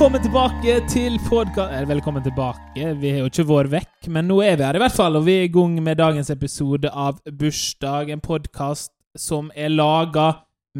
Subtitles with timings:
[0.00, 1.84] Velkommen tilbake til podkast...
[1.84, 2.84] Velkommen tilbake.
[3.02, 5.18] Vi har jo ikke vært vekk, men nå er vi her i hvert fall.
[5.20, 10.30] Og vi er i gang med dagens episode av Bursdag, en podkast som er laga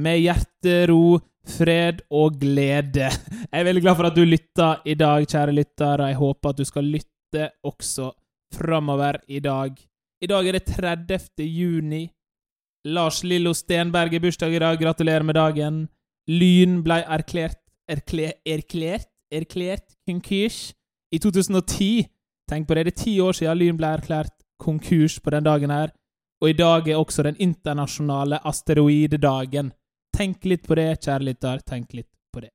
[0.01, 3.13] med hjertero, fred og glede.
[3.13, 6.55] Jeg er veldig glad for at du lytter i dag, kjære lytter, og jeg håper
[6.55, 8.11] at du skal lytte også
[8.57, 9.77] framover i dag.
[10.25, 11.45] I dag er det 30.
[11.45, 12.07] juni.
[12.89, 14.81] Lars Lillo Stenberg er bursdag i dag.
[14.81, 15.89] Gratulerer med dagen.
[16.41, 17.61] Lyn ble erklært
[17.91, 20.61] erklært, erklært, konkurs
[21.15, 22.07] i 2010.
[22.51, 25.71] Tenk på det, det er ti år siden Lyn ble erklært konkurs på den dagen
[25.75, 25.93] her.
[26.43, 29.73] Og i dag er også den internasjonale asteroidedagen.
[30.17, 31.61] Tenk litt på det, kjære lytter.
[31.69, 32.51] Tenk litt på det.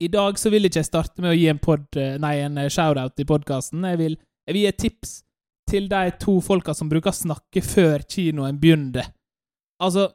[0.00, 1.88] I dag så vil ikke jeg starte med å gi en, pod,
[2.22, 3.84] nei, en shout-out i podkasten.
[3.90, 5.16] Jeg, vil- jeg vil gi et tips
[5.70, 9.10] til de to folka som bruker å snakke før kinoen begynner.
[9.82, 10.08] Altså,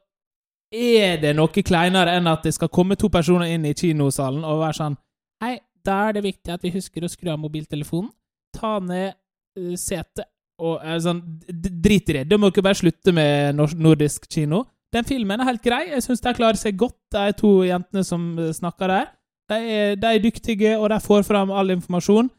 [0.73, 4.63] er det noe kleinere enn at det skal komme to personer inn i kinosalen og
[4.63, 4.95] være sånn
[5.43, 8.07] Hei, da er det viktig at vi husker å skru av mobiltelefonen.
[8.55, 9.11] Ta ned
[9.59, 10.23] uh, setet
[10.63, 11.19] og uh, sånn
[11.51, 12.23] Drit i det.
[12.31, 14.63] Da må dere bare slutte med nordisk kino.
[14.95, 15.89] Den filmen er helt grei.
[15.91, 19.11] Jeg syns de klarer seg godt, de to jentene som uh, snakker der.
[19.51, 22.31] De er, de er dyktige, og de får fram all informasjon.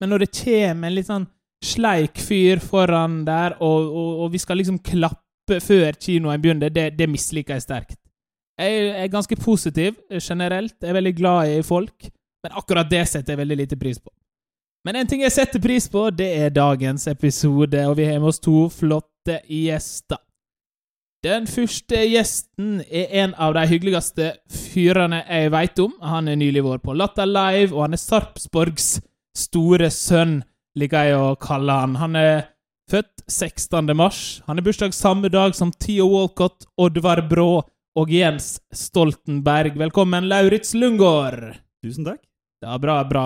[0.00, 1.26] Men når det kommer en litt sånn
[1.64, 6.90] sleik fyr foran der, og, og, og vi skal liksom klappe før kinoen begynner, det,
[6.98, 8.00] det misliker jeg sterkt.
[8.58, 12.10] Jeg er ganske positiv eh, generelt, jeg er veldig glad i folk,
[12.44, 14.12] men akkurat det setter jeg veldig lite pris på.
[14.84, 18.28] Men en ting jeg setter pris på, det er dagens episode, og vi har med
[18.34, 20.20] oss to flotte gjester.
[21.24, 25.94] Den første gjesten er en av de hyggeligste fyrene jeg veit om.
[26.04, 28.98] Han er nylig vært på Latter Live, og han er Sarpsborgs
[29.34, 30.42] store sønn,
[30.76, 31.96] liker jeg å kalle han.
[31.96, 32.44] Han er
[32.90, 33.94] født 16.
[33.96, 34.42] mars.
[34.48, 37.62] Han er bursdag samme dag som Theo Walcott, Oddvar Brå
[37.96, 39.76] og Jens Stoltenberg.
[39.80, 41.54] Velkommen, Lauritz Lundgaard.
[41.84, 42.20] Tusen takk.
[42.64, 43.24] Det er bra, bra,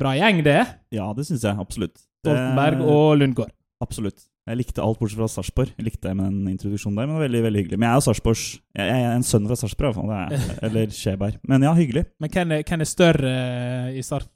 [0.00, 0.60] bra gjeng, det.
[0.96, 1.94] Ja, det syns jeg absolutt.
[1.94, 3.52] Det- Stoltenberg og Lundgaard.
[3.84, 4.24] Absolutt.
[4.48, 5.74] Jeg likte alt bortsett fra Sarpsborg.
[5.76, 7.78] Jeg likte med den introduksjonen der, men det var veldig veldig hyggelig.
[7.78, 8.44] Men jeg er jo Sarpsborgs
[8.78, 10.08] Jeg jeg er en sønn fra Sarpsborg, i hvert fall.
[10.08, 10.58] Det jeg.
[10.70, 11.36] Eller Skjeberg.
[11.52, 12.04] Men ja, hyggelig.
[12.18, 14.28] Men hvem er, er større eh, i Sarp...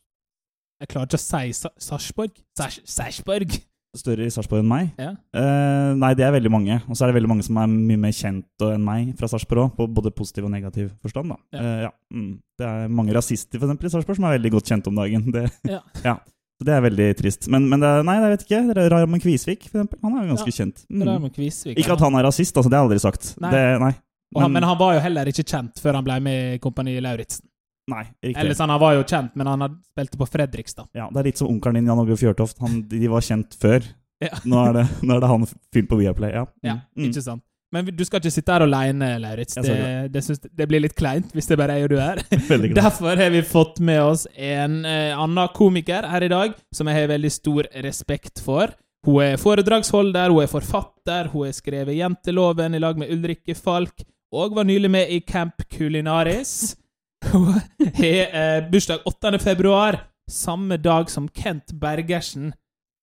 [0.82, 2.36] Jeg klarer ikke å si Sa- Sarpsborg.
[2.58, 3.56] Sarpsborg.
[3.92, 4.92] Større i Sarpsborg enn meg?
[4.96, 5.10] Ja.
[5.36, 6.78] Uh, nei, det er veldig mange.
[6.88, 9.66] Og så er det veldig mange som er mye mer kjent enn meg fra Sarpsborg
[9.66, 11.34] òg, på både positiv og negativ forstand.
[11.34, 11.36] da.
[11.52, 11.60] Ja.
[11.60, 11.90] Uh, ja.
[12.14, 12.30] Mm.
[12.62, 15.28] Det er mange rasister for eksempel, i Sarpsborg som er veldig godt kjent om dagen.
[15.34, 16.16] Det, Ja.
[16.62, 17.48] Så det er veldig trist.
[17.50, 18.58] Men, men det er, nei, jeg vet ikke.
[18.68, 19.98] Det er Raymond Kvisvik, for eksempel.
[20.04, 20.84] Han er jo ganske kjent.
[20.86, 21.24] Mm.
[21.34, 21.80] Kvisvik.
[21.80, 22.70] Ikke at han er rasist, altså.
[22.70, 23.30] Det har jeg aldri sagt.
[23.42, 23.50] Nei.
[23.50, 23.92] Det, nei.
[24.32, 26.94] Men, han, men han var jo heller ikke kjent før han ble med i Kompani
[27.02, 27.42] Lauritzen.
[27.90, 28.38] Nei, riktig.
[28.38, 30.86] Eller sånn, han var jo kjent, men han spilte på Fredrikstad.
[30.94, 32.60] Ja, Det er litt som onkelen din, Jan Åge Fjørtoft.
[32.62, 33.82] Han, de var kjent før.
[34.22, 34.36] Ja.
[34.46, 36.30] Nå, er det, nå er det han fylt på Viaplay.
[36.36, 36.44] Ja.
[36.62, 37.08] Ja, Mm.
[37.10, 37.42] ikke sant?
[37.72, 39.54] Men du skal ikke sitte her alene, Lauritz.
[39.56, 40.22] Det, det,
[40.52, 42.20] det blir litt kleint hvis det bare er jeg og du er.
[42.68, 42.74] Glad.
[42.82, 47.00] Derfor har vi fått med oss en eh, annen komiker her i dag, som jeg
[47.00, 48.74] har veldig stor respekt for.
[49.08, 54.04] Hun er foredragsholder, hun er forfatter, hun har skrevet Jenteloven i lag med Ulrikke Falk,
[54.32, 56.76] og var nylig med i Camp Culinaris.
[57.32, 57.60] Har
[58.04, 59.38] eh, bursdag 8.
[59.38, 60.00] februar,
[60.30, 62.52] samme dag som Kent Bergersen.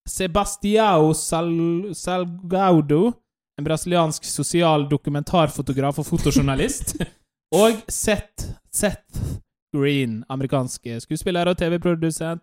[0.09, 3.13] Sebastiao Sal Salgaudo,
[3.59, 6.95] en brasiliansk sosial dokumentarfotograf og fotojournalist.
[7.61, 9.19] og Seth, Seth
[9.75, 12.41] Green, amerikansk skuespiller og TV-produsent.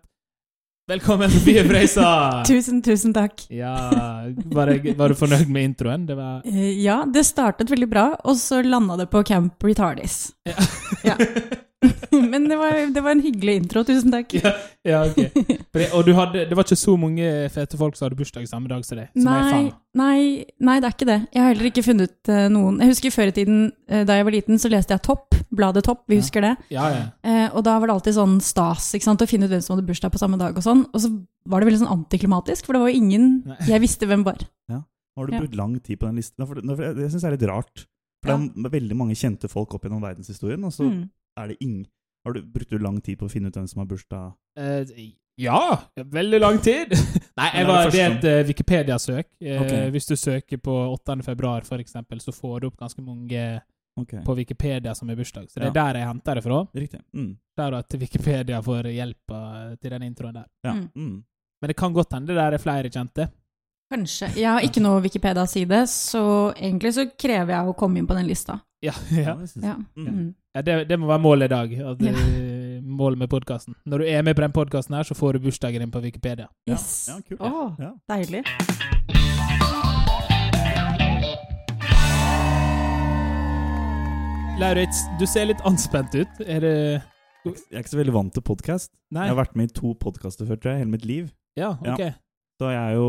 [0.87, 2.09] Velkommen, Sofie Frøysa!
[2.47, 3.41] Tusen, tusen takk.
[3.51, 3.73] Ja,
[4.55, 6.05] var, jeg, var du fornøyd med introen?
[6.07, 10.29] Det var Eh, Ja, det startet veldig bra, og så landa det på Camp Retardis.
[10.47, 10.55] Ja.
[11.03, 11.17] Ja.
[12.31, 14.33] Men det var, det var en hyggelig intro, tusen takk.
[14.41, 14.51] Ja,
[14.85, 15.17] ja ok.
[15.73, 18.67] Det- Og du hadde, det var ikke så mange fete folk som hadde bursdag samme
[18.71, 19.09] dag som deg?
[19.15, 21.17] Nei, nei, nei, det er ikke det.
[21.33, 24.25] Jeg har heller ikke funnet uh, noen Jeg husker før i tiden, uh, da jeg
[24.27, 26.21] var liten, så leste jeg Topp, bladet Topp, vi Ja.
[26.21, 26.53] husker det.
[26.73, 27.03] Ja, ja.
[27.23, 29.75] Uh, og da var det alltid sånn stas ikke sant, å finne ut hvem som
[29.77, 30.85] hadde bursdag på samme dag og sånn.
[30.93, 31.11] Og så
[31.47, 33.57] var det veldig sånn antiklimatisk, for det var jo ingen Nei.
[33.67, 34.41] jeg visste hvem var.
[35.17, 35.39] Nå har du Ja.
[35.41, 36.45] brukt lang tid på den listen.
[36.45, 37.87] For det, for det, det syns jeg er litt rart.
[38.21, 41.09] For det er veldig mange kjente folk opp gjennom verdenshistorien, og så Mm.
[41.37, 41.87] er det ingen
[42.27, 44.35] har du, Brukte du lang tid på å finne ut hvem som har bursdag?
[44.59, 44.83] Uh,
[45.37, 45.61] ja,
[45.95, 46.93] veldig lang tid.
[47.39, 49.31] Nei, er jeg var, det er et uh, Wikipedia-søk.
[49.39, 49.89] Uh, okay.
[49.95, 51.19] Hvis du søker på 8.
[51.25, 53.43] februar, for eksempel, så får du opp ganske mange
[54.01, 54.23] okay.
[54.25, 55.49] på Wikipedia som har bursdag.
[55.51, 55.83] Så det er Ja.
[55.83, 56.67] der jeg henter det fra.
[56.73, 57.01] Riktig.
[57.13, 57.37] Mm.
[57.57, 60.45] Der at Wikipedia får hjelp eh, til den introen der.
[60.63, 60.73] Ja.
[60.73, 60.89] Mm.
[60.95, 61.23] Mm.
[61.61, 63.29] Men det kan godt hende det der er flere kjente.
[63.93, 64.27] Kanskje.
[64.35, 66.23] Jeg har ikke noe Wikipedia-side, så
[66.57, 68.59] egentlig så krever jeg å komme inn på den lista.
[68.83, 69.75] Ja, Ja, ja.
[69.95, 70.33] Mm.
[70.57, 71.73] Ja det, det må være målet i dag.
[71.93, 72.11] At, Ja.
[72.11, 73.75] eh, målet med podkasten.
[73.85, 76.47] Når du er med på den podkasten her, så får du bursdagen din på Wikipedia.
[76.67, 76.73] Ja.
[76.73, 77.07] Yes.
[77.09, 77.41] Ja, kult.
[77.41, 77.93] Åh, Ja.
[78.09, 78.43] deilig.
[84.57, 86.39] Lauritz, du ser litt anspent ut.
[86.49, 86.73] Er det
[87.45, 88.89] Jeg er ikke så veldig vant til podkast.
[89.13, 91.29] Jeg har vært med i to podkaster før, tror jeg, hele mitt liv.
[91.57, 92.01] Ja, ok.
[92.57, 93.07] Så jeg er jo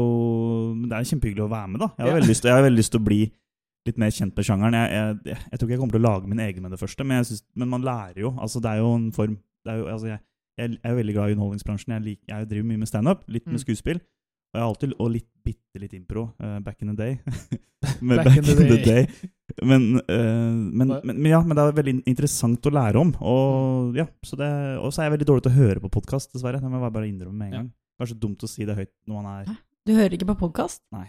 [0.84, 1.88] Det er kjempehyggelig å være med, da.
[1.98, 3.20] Jeg har, veldig, lyst, jeg har veldig lyst til å bli
[3.88, 4.74] litt mer kjent med sjangeren.
[4.76, 6.80] Jeg, jeg, jeg, jeg tror ikke jeg kommer til å lage min egen med det
[6.82, 8.34] første, men, synes, men man lærer jo.
[8.36, 11.34] Altså, det er jo en form det er jo, altså, jeg, er veldig glad i
[11.36, 11.92] underholdningsbransjen.
[11.96, 13.62] Jeg, lik, jeg driver mye med standup, litt med Mm.
[13.64, 14.00] skuespill.
[14.56, 16.22] Og alltid, og litt, bitte litt impro.
[16.40, 17.18] Uh, back in the day.
[18.02, 19.04] Med Back in the day.
[19.62, 23.12] Men, eh, men, Hva- men, men ja, men det er veldig interessant å lære om.
[23.22, 24.48] Og ja, så det,
[24.82, 26.58] og så er jeg veldig dårlig til å høre på podkast, dessverre.
[26.62, 27.68] Det må jeg bare innrømme med en
[27.98, 28.04] Ja.
[28.04, 29.54] er så dumt å si det høyt når man er
[29.86, 30.82] Du hører ikke på podkast?
[30.92, 31.08] Nei.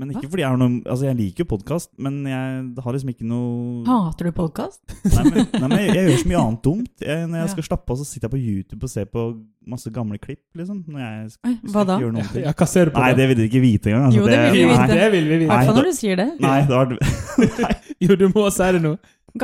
[0.00, 3.10] Men ikke fordi jeg har noe Altså, jeg liker jo podkast, men jeg har liksom
[3.12, 4.80] ikke noe Hater du podkast?
[5.04, 6.92] Nei, men, nei, men jeg, jeg gjør så mye annet dumt.
[7.04, 7.50] Jeg, når jeg Ja.
[7.52, 9.24] skal slappe av, så sitter jeg på YouTube og ser på
[9.68, 10.78] masse gamle klipp, liksom.
[10.88, 11.98] Når jeg skal, Oi, hva da?
[12.00, 12.46] gjøre noen ting.
[12.56, 13.04] Hva ser du på?
[13.04, 14.06] Nei, det vil dere ikke vite engang.
[14.08, 14.18] Altså.
[14.22, 14.80] Jo, det vil vi vite.
[14.80, 15.50] Nei, det vil vi I vite.
[15.52, 16.28] hvert fall da- når du sier det.
[16.40, 16.96] nei, det var
[17.68, 17.74] nei,
[18.08, 18.94] Jo, du må si det nå.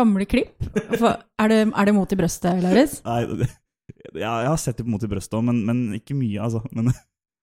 [0.01, 0.57] Gamle klipp.
[0.97, 1.13] For,
[1.45, 3.03] er, det, er det mot i brøstet, Lauritz?
[3.05, 3.53] nei, det-
[4.15, 6.41] ja, jeg har sett det på en måte i brøstet òg, men, men ikke mye,
[6.45, 6.63] altså.
[6.75, 6.91] Men,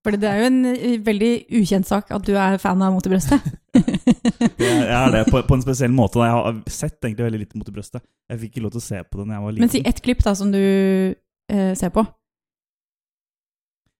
[0.06, 1.30] Fordi det er jo en eh, veldig
[1.60, 3.48] ukjent sak at du er fan av Mot i brøstet.
[3.76, 6.22] jeg, er det på, på en spesiell måte.
[6.24, 8.04] Jeg har sett egentlig veldig litt mot i brøstet.
[8.30, 9.66] Jeg fikk ikke lov til å se på det da jeg var liten.
[9.66, 12.06] Men si ett klipp da som du eh, ser på.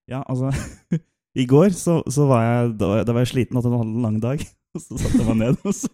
[0.06, 0.52] Ja, altså
[1.42, 4.46] I går så, så var jeg da, da var jeg sliten hadde en lang dag.
[4.76, 5.88] Og så satte jeg meg ned, og så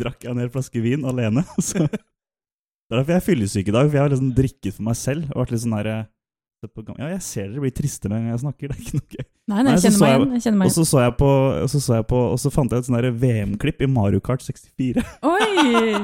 [0.00, 1.44] drakk jeg ned en flaske vin alene.
[1.54, 1.84] Og så,
[2.90, 4.96] det er derfor jeg er fyllesyk i dag, for jeg har liksom drikket for meg
[4.98, 5.30] selv.
[5.30, 6.08] Og vært litt sånn der,
[7.00, 8.68] Ja, jeg ser dere blir triste med en gang jeg snakker.
[8.68, 9.24] Det er ikke noe gøy.
[9.50, 10.32] Nei, nei, Nei, jeg kjenner meg jeg- igjen.
[10.36, 10.84] Jeg kjenner meg Og igjen.
[10.84, 11.28] så så jeg på,
[11.62, 14.42] og så så jeg på, og så fant jeg et sånn VM-klipp i Mario Kart
[14.44, 15.94] 64 Oi!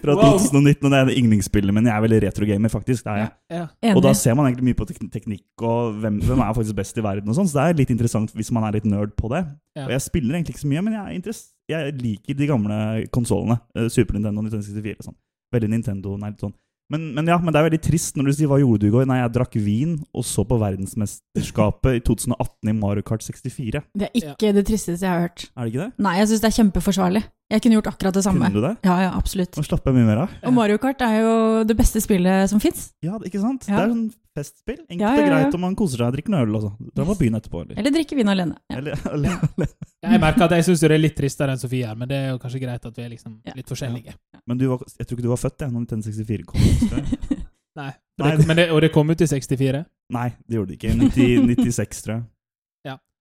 [0.00, 0.38] fra Wow.
[0.38, 0.86] 2019.
[0.86, 3.02] Og det er det yndlingsspillet, men jeg er veldig retrogamer, faktisk.
[3.04, 3.30] Det er jeg.
[3.58, 3.94] Ja.
[3.96, 6.96] Og da ser man egentlig mye på tek teknikk og hvem, hvem er faktisk best
[6.96, 9.28] i verden og sånn, så det er litt interessant hvis man er litt nerd på
[9.34, 9.42] det.
[9.76, 9.84] Ja.
[9.88, 11.42] Og jeg spiller egentlig ikke så mye, men jeg, er
[11.74, 12.78] jeg liker de gamle
[13.10, 13.58] konsollene.
[13.74, 15.18] eh, Super Nintendo, Nintendo 64 og sånn.
[15.54, 16.56] Veldig Nintendo, nei, litt sånn.
[16.88, 18.92] Men, men ja, men det er veldig trist når du sier 'hva gjorde du i
[18.94, 19.08] går'?
[19.10, 23.82] Nei, jeg drakk vin og så på verdensmesterskapet i 2018 i Mario Kart 64.
[23.92, 25.50] Det er ikke det tristeste jeg har hørt.
[25.52, 25.90] Er det ikke det?
[26.06, 27.22] Nei, jeg syns det er kjempeforsvarlig.
[27.52, 28.48] Jeg kunne gjort akkurat det samme.
[28.48, 28.74] Kunne du det?
[28.88, 29.56] Ja, ja, absolutt.
[29.56, 30.32] Nå slapper jeg mye mer av.
[30.48, 31.34] Og Mario Kart er jo
[31.68, 32.90] det beste spillet som fins.
[33.04, 33.68] Ja, ikke sant?
[33.68, 33.76] Ja.
[33.76, 34.78] Det er sånn festspill.
[34.86, 36.70] Enkelt Ja, ja, og greit, om man koser seg og drikker en øl Også.
[36.70, 36.92] sånn.
[36.96, 37.78] Dra på byen etterpå, eller?
[37.82, 38.56] Eller drikke vin alene.
[38.70, 38.78] Ja.
[38.80, 39.68] Eller, alene.
[40.08, 42.28] Jeg merker at jeg syns det er litt tristere enn Sofie her, men det er
[42.32, 43.52] jo kanskje greit at vi er liksom Ja.
[43.58, 44.14] litt forskjellige.
[44.46, 46.60] Men du var, jeg tror ikke du var født jeg, når Nintendo 64 kom.
[47.78, 47.92] Nei.
[48.18, 48.32] Nei.
[48.36, 49.84] Det, men det, og det kom ut i 64?
[50.16, 50.94] Nei, det gjorde det ikke.
[50.98, 52.24] 90, 96, tror jeg.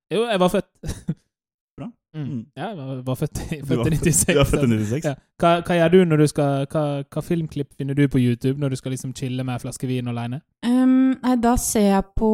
[0.08, 0.68] Jo, jeg var født.
[1.78, 1.88] Bra.
[2.16, 2.28] Mm.
[2.30, 2.44] Mm.
[2.56, 4.26] Ja, jeg var, var født, i- Du født var i 96.
[4.32, 5.04] Du var født i 96?
[5.10, 5.14] Ja.
[5.44, 8.70] Hva, hva gjør du når du skal hva, hva filmklipp finner du på YouTube når
[8.72, 10.40] du skal liksom chille med en flaske vin alene?
[10.66, 10.77] Um,
[11.24, 12.32] nei, da ser jeg på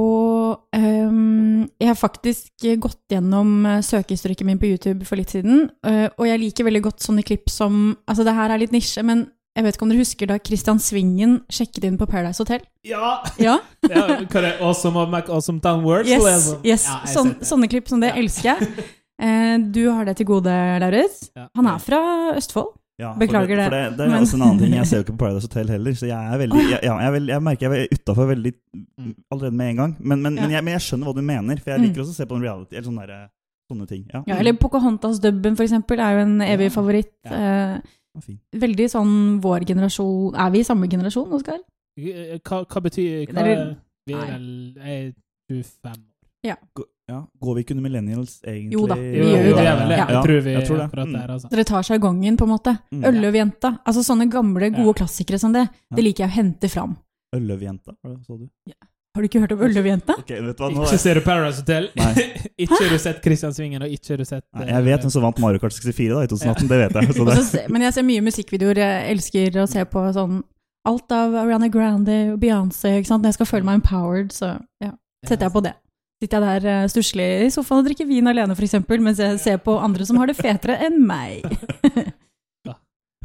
[0.76, 6.08] um, Jeg har faktisk gått gjennom uh, søkehistorikken min på YouTube for litt siden, uh,
[6.18, 9.28] og jeg liker veldig godt sånne klipp som Altså, det her er litt nisje, men
[9.54, 12.64] jeg vet ikke om dere husker da Christian Svingen sjekket inn på Paradise Hotel?
[12.90, 13.20] Ja!
[13.38, 13.60] Ja?
[13.92, 14.56] ja det?
[14.58, 16.10] Awesome of Mac Awesome Town Words?
[16.10, 16.48] Yes.
[16.50, 16.64] sånn?
[16.66, 16.88] yes.
[16.90, 18.88] Ja, Sånn, sånne klipp som det elsker jeg.
[19.22, 21.28] Uh, du har det til gode, Lauritz.
[21.38, 22.02] Han er fra
[22.34, 22.74] Østfold.
[23.02, 24.74] Ja, Beklager for det, For det, det er men- også en annen ting.
[24.78, 27.14] Jeg ser jo ikke på Paradise Hotel heller, så jeg er veldig Jeg, ja, jeg,
[27.14, 28.54] er jeg merker jeg er utafor veldig
[29.00, 29.16] Mm.
[29.32, 29.96] allerede med en gang.
[30.00, 31.86] Men, men, men, jeg, men jeg skjønner hva du mener, for jeg Mm.
[31.88, 33.30] liker også å se på en reality eller sånne, der,
[33.72, 34.06] sånne ting.
[34.14, 36.76] Ja, Ja, eller Pocahontas-dubben, for eksempel, er jo en evig Ja.
[36.82, 37.12] favoritt.
[37.26, 37.32] Ja.
[37.34, 37.82] Eh,
[38.14, 38.22] Ja,
[38.62, 41.58] veldig sånn vår generasjon Er vi i samme generasjon, Oskar?
[41.98, 45.14] Hva, hva betyr hva, Vi er vel Jeg er
[45.50, 45.98] 25
[46.46, 46.58] år.
[46.76, 47.20] Gå- ja.
[47.44, 48.74] Går vi ikke under millennials, egentlig?
[48.78, 49.64] Jo da, vi gjør jo det.
[49.66, 50.06] Ja.
[50.08, 50.86] Jeg tror vi jeg tror det.
[50.88, 51.14] akkurat Mm.
[51.20, 51.50] der, altså.
[51.52, 52.78] Dere tar seg gangen, på en måte.
[52.94, 53.04] Mm.
[53.12, 53.72] Ølløvjenta.
[53.86, 54.94] Altså sånne gamle, gode Ja.
[55.04, 55.68] klassikere som det.
[55.68, 55.96] Ja.
[55.96, 56.98] Det liker jeg å hente fram.
[57.36, 58.48] Ølløvjenta, var det så du?
[59.16, 60.16] Har du ikke hørt om Ølløvjenta?
[60.24, 61.90] Okay, vet du hva, nå Ikke ser du Paradise Hotel,
[62.58, 65.12] ikke har du sett Christian Svingen, og ikke har du sett Nei, jeg vet hvem
[65.12, 67.14] som vant Mario Kart 64 da, i 2018, det vet jeg.
[67.14, 67.26] Så
[67.58, 68.76] det, Men jeg ser mye musikkvideoer.
[68.82, 70.42] Jeg elsker å se på sånn
[70.90, 72.98] alt av Ariana Grande og Beyoncé.
[73.00, 73.22] ikke sant?
[73.24, 74.92] Når jeg skal føle meg empowered, så ja,
[75.28, 75.76] setter jeg på det.
[76.24, 79.58] Sitter jeg der eh, stusslig i sofaen og drikker vin alene, eksempel, mens jeg ser
[79.60, 81.44] på andre som har det fetere enn meg.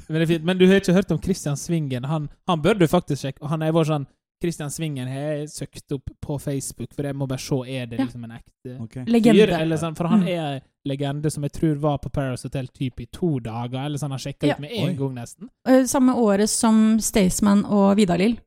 [0.08, 0.44] Men, det er fint.
[0.48, 2.06] Men du har ikke hørt om Christian Svingen?
[2.08, 3.42] Han, han bør du faktisk sjekke.
[3.44, 4.06] Og han er vår sånn
[4.40, 7.98] Christian Svingen har jeg søkt opp på Facebook, for jeg må bare se er det
[7.98, 8.04] Ja.
[8.06, 9.04] liksom en ekte okay.
[9.10, 9.48] Legende.
[9.50, 9.52] fyr.
[9.58, 10.28] Eller sånn, for han Mm.
[10.28, 13.84] er en legende som jeg tror var på Paris Hotel type i to dager.
[13.84, 14.54] Eller sånn, Han sjekka Ja.
[14.54, 14.94] ut med en Oi.
[14.94, 15.48] gang, nesten.
[15.66, 18.38] Eh, Samme året som Staysman og Vidar-Lill.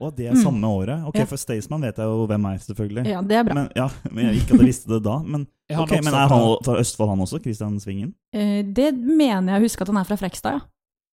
[0.00, 0.42] Og det er Mm.
[0.42, 1.04] samme året?
[1.06, 1.24] Ok, Ja.
[1.26, 3.06] for Staysman vet jeg jo hvem er, selvfølgelig.
[3.06, 3.54] Ja, det er bra.
[3.54, 5.18] Men, ja, men jeg, ikke at jeg visste det da.
[5.22, 7.40] Men, han men er han fra Østfold, han også?
[7.42, 8.14] Christian Svingen?
[8.32, 10.60] Eh, Det mener jeg å huske at han er fra Frekstad, ja.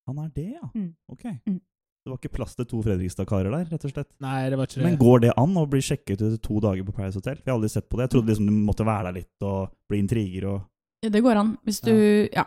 [0.07, 0.69] Han er det, ja.
[0.73, 0.93] Mm.
[1.11, 1.23] Ok.
[1.45, 1.59] Mm.
[2.07, 4.07] Det var ikke plass til to Fredrikstad-karer der, rett og slett.
[4.21, 4.83] Nei, det var ikke det.
[4.85, 7.35] Men går det an å bli sjekket ut to dager på Paradise Hotel?
[7.43, 8.07] Vi har aldri sett på det.
[8.07, 10.61] Jeg trodde liksom du måtte være der litt og bli intriger og
[11.13, 11.57] Det går an.
[11.65, 11.93] Hvis du
[12.33, 12.43] Ja.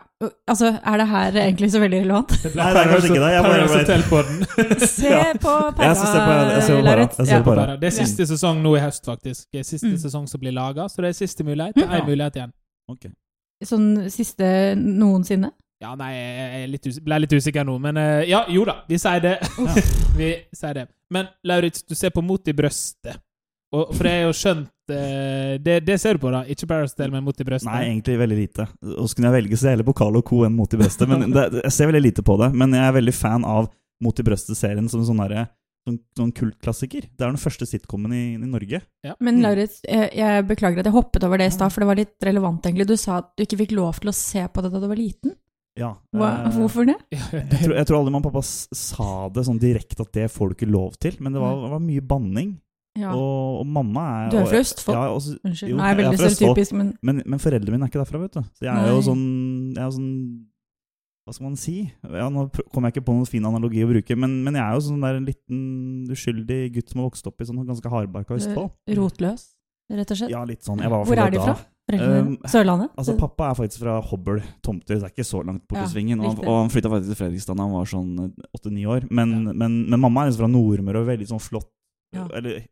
[0.49, 2.31] Altså, er det her egentlig så veldig relevant?
[2.55, 3.31] Nei, det er kanskje ikke det.
[3.33, 5.53] Jeg bare- Paradise Se på
[7.45, 7.77] Para.
[7.77, 9.47] Det er siste sesong nå i høst, faktisk.
[9.51, 9.97] Det er Siste Mm.
[9.97, 11.73] sesong som blir laga, så det er siste mulighet.
[11.75, 12.51] Det er en mulighet igjen.
[13.63, 15.51] Sånn siste noensinne?
[15.81, 19.19] Ja, nei, jeg litt ble litt usikker nå, men eh, ja, jo da, vi sier
[19.23, 19.39] det.
[20.19, 20.87] vi sier det.
[21.09, 23.17] Men Lauritz, du ser på Mot i brøstet.
[23.71, 26.41] Og, for det er jo skjønt eh, det, det ser du på, da.
[26.51, 27.69] Ikke Paris Del, men Mot i brøstet.
[27.71, 28.65] Nei, egentlig veldig lite.
[28.97, 30.41] Og så kunne jeg velge så jeg heller Pokal og Co.
[30.47, 31.07] enn Mot i brøstet.
[31.11, 32.51] Men det, jeg ser veldig lite på det.
[32.51, 33.69] Men jeg er veldig fan av
[34.03, 35.47] Mot i brøstet-serien som en sånn derre
[36.17, 37.07] sånn kultklassiker.
[37.09, 38.81] Det er den første sitcomen i, i Norge.
[39.19, 39.43] Men Mm.
[39.45, 42.27] Lauritz, jeg, jeg beklager at jeg hoppet over det i stad, for det var litt
[42.27, 42.85] relevant, egentlig.
[42.91, 44.99] Du sa at du ikke fikk lov til å se på det da du var
[44.99, 45.33] liten.
[45.79, 45.93] Ja.
[46.13, 46.97] Hva, eh, hvorfor det?
[47.15, 50.51] Jeg tror, jeg tror aldri mamma og pappa sa det sånn direkte at det får
[50.51, 52.51] du ikke lov til, men det var, det var mye banning.
[52.99, 53.13] Ja.
[53.15, 54.95] Og, og mamma er Du er fra Østfold?
[54.97, 57.71] Ja, også, Unnskyld, jo, nå er jeg jeg er veldig selvtypisk, men Men, men foreldrene
[57.77, 58.41] mine er ikke derfra, vet du.
[58.59, 59.21] Så jeg er jo sånn,
[59.77, 60.09] jeg er sånn
[61.23, 61.75] Hva skal man si?
[62.03, 62.43] Ja, nå
[62.73, 65.05] kommer jeg ikke på noen fin analogi å bruke, men, men jeg er jo sånn
[65.05, 65.59] der en liten
[66.11, 68.73] uskyldig gutt som har vokst opp i sånn ganske hardbarka Østfold.
[68.99, 69.45] rotløs,
[69.93, 70.33] rett og slett.
[70.33, 70.81] Ja, litt sånn.
[70.83, 71.45] Jeg var Hvor er de da.
[71.53, 71.67] fra?
[71.91, 72.91] Um, Sørlandet?
[72.95, 76.21] Altså, Pappa er faktisk fra Hobøl tomter, det er ikke så langt borti Ja, svingen.
[76.23, 78.11] Og, og han flytta faktisk til Fredrikstad da han var sånn
[78.55, 79.07] åtte-ni år.
[79.11, 81.67] Men, men, men mamma er liksom fra Nordmøre og veldig sånn flott
[82.15, 82.25] Ja.
[82.35, 82.63] Eller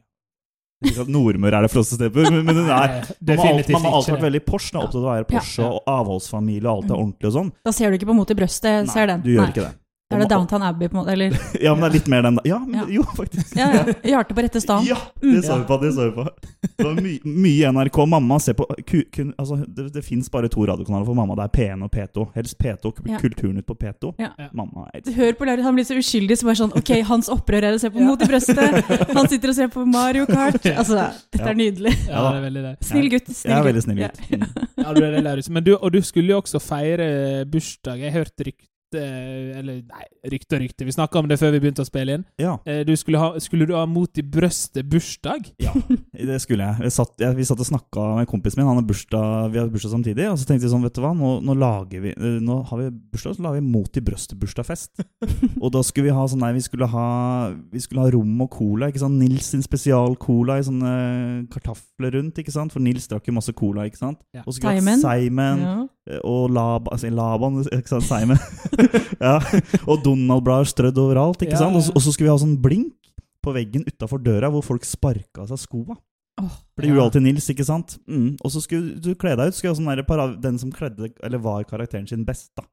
[1.11, 4.23] Nordmøre er det flotteste stedet, men, men hun er man, har alltid, har alltid vært
[4.29, 4.71] veldig Porsche.
[4.73, 5.69] Hun er opptatt av å være Porsche Ja.
[5.75, 7.51] og avholdsfamilie og alt er ordentlig og sånn.
[7.67, 9.21] Da ser du ikke på Mot i brøstet, ser den.
[9.25, 9.51] du gjør Nei.
[9.51, 9.73] ikke det.
[10.11, 11.11] Er det Downtown Abbey, på en måte?
[11.13, 12.41] Eller Ja, men det er litt mer den da.
[12.49, 12.85] Ja, men, Ja.
[12.89, 13.51] jo, faktisk.
[13.55, 13.83] ja, ja.
[14.09, 14.87] Hjertet på rette stand.
[14.89, 15.77] Ja, det så vi på.
[15.83, 16.23] Det så vi på.
[16.79, 17.99] Det var my, mye NRK.
[18.09, 21.35] Mamma ser på ku, kun, altså, Det, det fins bare to radiokanaler for mamma.
[21.37, 22.25] Det er P1 og P2.
[22.39, 22.93] Helst P2.
[23.11, 23.19] Ja.
[23.21, 24.13] Kulturnytt på P2.
[24.17, 24.31] Ja.
[24.57, 27.67] Mamma er Hør på Lauritz, han blir så uskyldig, som bare sånn Ok, hans opprør
[27.69, 28.89] er å se på Mot i brøstet.
[29.13, 30.57] Han sitter og ser på Mario Kart.
[30.73, 31.51] Altså, dette Ja.
[31.53, 31.93] er nydelig.
[32.09, 32.73] ja, det er veldig det.
[32.89, 33.29] Snill gutt.
[33.29, 34.09] Snill Jeg er veldig snill Ja.
[34.09, 34.25] gutt.
[34.33, 34.65] Mm.
[34.79, 35.49] Ja, du er det, Lauritz.
[35.53, 37.99] Men du, og du skulle jo også feire bursdag.
[38.07, 38.65] Jeg hørte rykte
[38.97, 40.85] Eller nei, rykte og rykte.
[40.87, 42.25] Vi snakka om det før vi begynte å spille inn.
[42.41, 45.51] Ja, Eh, Du skulle, ha, skulle du ha Mot i brøstet bursdag?
[45.59, 45.73] ja,
[46.13, 46.81] det skulle jeg.
[46.87, 48.67] jeg, satt, jeg vi satt og snakka med kompisen min.
[48.67, 50.27] Han har bursdag, vi har bursdag samtidig.
[50.31, 52.77] Og så tenkte vi sånn, vet du hva, nå, nå lager vi eh, Nå har
[52.81, 55.03] vi bursdag, så lager vi Mot i brøstet-bursdagsfest.
[55.63, 57.07] og da skulle vi ha sånn Nei, vi skulle ha,
[57.71, 58.87] vi skulle ha rom og cola.
[58.89, 59.19] ikke sant?
[59.19, 60.93] Nils sin spesial-cola i sånne
[61.51, 62.39] kartafler rundt.
[62.39, 62.71] ikke sant?
[62.73, 63.85] For Nils drakk jo masse cola.
[63.89, 64.19] ikke sant?
[64.35, 64.43] Ja.
[64.45, 65.03] Og så skulle vi ha Simon.
[65.03, 65.77] Simon Ja.
[66.09, 68.07] Eh, og Lab, altså Laban, ikke sant?
[68.09, 68.39] Simon.
[69.27, 69.37] ja.
[69.85, 71.41] Og Donald-blader strødd overalt.
[71.45, 71.77] ikke Ja, sant?
[71.79, 71.91] Og.
[71.95, 72.95] Og så skulle vi ha sånn blink
[73.45, 75.95] på veggen utafor døra hvor folk sparka av seg skoa.
[76.39, 77.97] Oh, For det gjorde alltid Nils, ikke sant?
[78.07, 78.37] Mm.
[78.43, 79.57] Og så skulle du kle deg ut.
[79.57, 82.63] Skulle ha sånn der den som kledde, eller var karakteren sin best, da.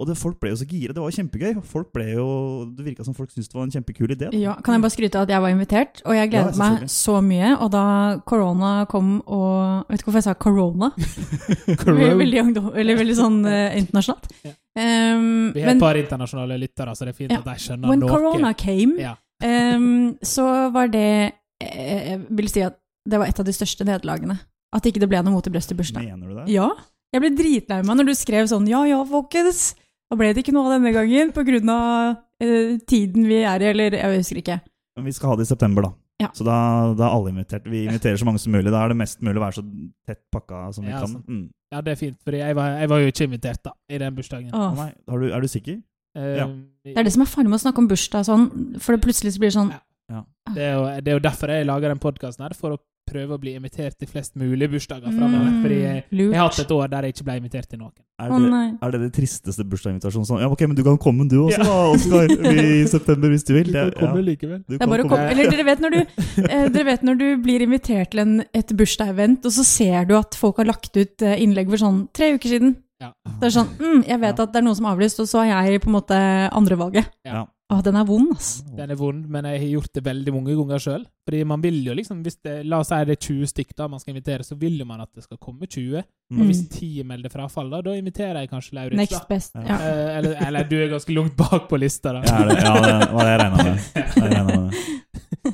[0.00, 0.94] Og det, folk ble jo så gira.
[0.96, 1.58] Det var jo kjempegøy.
[1.68, 2.26] Folk ble jo,
[2.72, 4.30] Det virka som folk syntes det var en kjempekul idé.
[4.30, 4.38] da.
[4.40, 6.86] Ja, kan jeg bare skryte av at jeg var invitert, og jeg gledet Ja, meg
[6.88, 7.50] så mye.
[7.60, 7.84] Og da
[8.24, 10.88] korona kom og Vet ikke hvorfor jeg sa korona.
[11.84, 12.14] Corona.
[12.16, 12.40] veldig,
[12.80, 14.30] eller veldig sånn eh, internasjonalt.
[14.46, 14.54] Ja.
[14.80, 17.40] Um, Vi har men et par internasjonale lyttere, så det er fint Ja.
[17.42, 18.08] at de skjønner when noe.
[18.08, 19.16] corona came, Ja.
[19.44, 23.84] um, så var det eh, Jeg vil si at det var et av de største
[23.84, 24.38] nederlagene.
[24.72, 26.04] At ikke det ble noe mot i brøstet i bursdag.
[26.06, 26.48] Mener du det?
[26.54, 26.68] Ja.
[27.12, 29.74] Jeg ble dritlei meg når du skrev sånn Ja ja, folkens.
[30.10, 33.62] Da ble det ikke noe av denne gangen på grunn av eh, tiden vi er
[33.62, 34.56] i, eller jeg husker ikke.
[34.98, 35.92] Men vi skal ha det i september, da.
[36.20, 36.28] Ja.
[36.36, 36.56] Så da,
[36.98, 37.64] da er alle invitert.
[37.70, 38.68] Vi inviterer så mange som mulig.
[38.74, 39.62] Da er det mest mulig å være så
[40.10, 41.14] tett pakka som vi Ja, kan.
[41.24, 41.44] Mm.
[41.72, 44.18] ja, det er fint, for jeg var, jeg var jo ikke invitert da, i den
[44.18, 44.50] bursdagen.
[44.52, 45.78] Å nei, har du, er du sikker?
[46.18, 46.48] Uh, Ja.
[46.84, 48.44] Det er det som er farlig med å snakke om bursdag sånn,
[48.82, 49.70] for det plutselig så blir det sånn
[50.10, 50.24] Ja.
[50.50, 53.36] Det er, jo, det er jo derfor jeg lager den podkasten her, for å prøve
[53.36, 55.50] å bli invitert til flest mulig bursdager framover.
[55.50, 57.92] mm, Fordi jeg, jeg har hatt et år der jeg ikke ble invitert til noen.
[58.20, 60.26] Er det, er det det tristeste bursdagsinvitasjonen?
[60.28, 62.34] Sånn, ja, ok, men du kan komme du også, da, Oskar.
[62.64, 63.70] I september, hvis du vil.
[63.72, 64.60] Det, ja, likevel.
[64.68, 65.22] du Det er bare å komme.
[65.24, 65.30] komme.
[65.32, 66.00] Eller dere vet når du,
[66.44, 70.14] eh, dere vet når du blir invitert til en, et bursdag-event, og så ser du
[70.20, 72.76] at folk har lagt ut eh, innlegg for sånn tre uker siden.
[73.00, 73.14] Ja.
[73.40, 74.44] Det er sånn mm, Jeg vet Ja.
[74.44, 76.18] at det er noen som har avlyst, og så er jeg på en måte
[76.52, 77.08] andrevalget.
[77.24, 77.46] Ja.
[77.70, 78.48] Å, den er vond, ass.
[78.74, 81.04] Den er vond, men jeg har gjort det veldig mange ganger sjøl.
[81.28, 83.86] Fordi man vil jo liksom, hvis det, La oss si det er 20 stykk da
[83.92, 86.02] man skal invitere, så vil jo man at det skal komme 20.
[86.02, 86.40] Mm.
[86.40, 88.98] Og hvis 10 melder frafall, da, da inviterer jeg kanskje Lauritz.
[88.98, 89.22] Next da.
[89.30, 89.54] best.
[89.54, 89.76] Ja.
[89.76, 92.24] Eh, eller, eller du er ganske langt bak på lista, da.
[92.26, 93.86] Ja, det, ja, det var det jeg regna med.
[94.18, 94.80] Jeg med.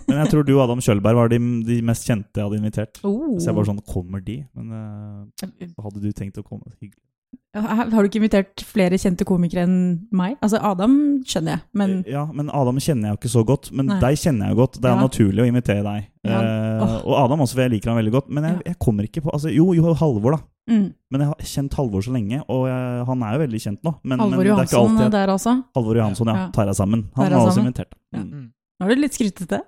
[0.06, 3.02] Men jeg tror du og Adam Kjølberg var de, de mest kjente jeg hadde invitert.
[3.04, 3.36] Oh.
[3.36, 4.40] Så jeg var sånn Kommer de?
[4.56, 6.72] Men uh, hadde du tenkt å komme.
[6.80, 7.02] Hyggelig.
[7.56, 9.76] Har har du ikke invitert flere kjente komikere enn
[10.12, 10.34] meg?
[10.44, 13.70] Altså, Adam skjønner jeg, men Ja, men Adam kjenner jeg jo ikke så godt.
[13.72, 14.00] Men Nei.
[14.00, 14.76] deg kjenner jeg jo godt.
[14.80, 15.00] Det er Ja.
[15.06, 16.08] naturlig å invitere deg.
[16.24, 16.40] Ja.
[16.42, 18.28] Eh, og Adam også, for jeg liker han veldig godt.
[18.28, 18.62] Men jeg, Ja.
[18.72, 20.40] jeg kommer ikke på altså, Jo, jo, Halvor, da.
[20.68, 20.92] mm.
[21.10, 23.94] Men jeg har kjent Halvor så lenge, og jeg, han er jo veldig kjent nå.
[24.04, 25.64] Men, men Halvor det er ikke Johansson alltid der også.
[25.74, 26.34] Halvor Johansson, ja.
[26.34, 26.50] Ja.
[26.50, 27.08] Tar jeg sammen.
[27.16, 27.92] Han har også invitert.
[28.14, 28.30] Mm.
[28.30, 28.52] Mm.
[28.80, 29.60] Nå er du litt skrytete.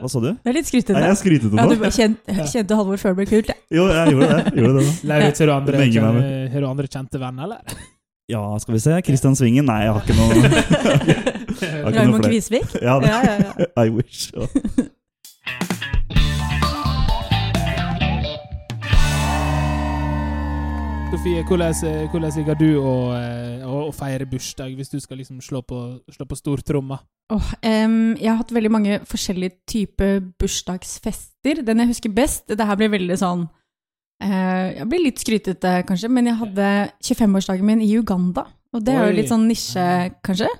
[0.00, 0.28] Hva sa du?
[0.32, 1.02] Det er litt Nei, skrytete.
[1.02, 3.48] jeg skrytete Ja, du kjente, kjente Halvor før det ble kult.
[3.52, 3.56] ja.
[3.76, 4.44] Jo, jeg gjorde det.
[4.54, 4.94] Jeg gjorde det da.
[5.12, 7.60] Lauritz, har du andre, Det kjente- har du andre kjente venner, eller?
[8.32, 9.02] Ja, skal vi se.
[9.02, 9.66] Kristian Svingen?
[9.66, 10.32] Nei, jeg har ikke noe
[11.98, 12.24] Raymond.
[12.24, 12.78] Kvisvik.
[12.80, 13.66] Ja, Ja, ja, ja.
[13.84, 14.32] I wish.
[14.32, 14.46] Ja.
[21.22, 25.20] Sofie, hvordan, eh, hvordan liker du å, eh, å, å feire bursdag, hvis du skal
[25.20, 25.76] liksom slå på,
[26.10, 26.96] slå på stortromma?
[27.30, 31.62] Oh, um, jeg har hatt veldig mange forskjellige typer bursdagsfester.
[31.62, 36.10] Den jeg husker best Det her blir veldig sånn uh, Jeg blir litt skrytete, kanskje,
[36.10, 36.72] men jeg hadde
[37.06, 38.48] 25-årsdagen min i Uganda.
[38.74, 39.86] Og det er jo litt sånn nisje,
[40.26, 40.50] kanskje.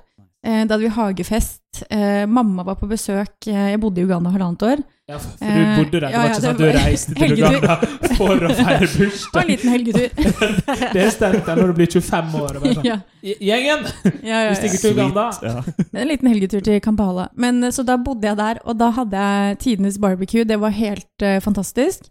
[0.43, 1.61] Eh, da hadde vi hagefest.
[1.89, 3.47] Eh, mamma var på besøk.
[3.47, 4.81] Eh, jeg bodde i Uganda halvannet år.
[5.07, 7.13] Ja, for du bodde der, det ja, var ja, ikke det sånn at du reiste
[7.13, 7.55] til helgetur.
[7.57, 9.23] Uganda for å feire bursdag?
[9.31, 10.09] Det var en liten helgetur.
[10.95, 12.53] Det er sterkt når du blir 25 år.
[12.59, 13.89] og bare sånn, ja, Gjengen!
[14.29, 15.25] ja, ja, Vi stikker til Uganda.
[15.43, 15.55] Ja.
[16.03, 17.29] En liten helgetur til Kampala.
[17.39, 20.47] Men, så da bodde jeg der, og da hadde jeg tidenes barbecue.
[20.47, 22.07] Det var helt uh, fantastisk.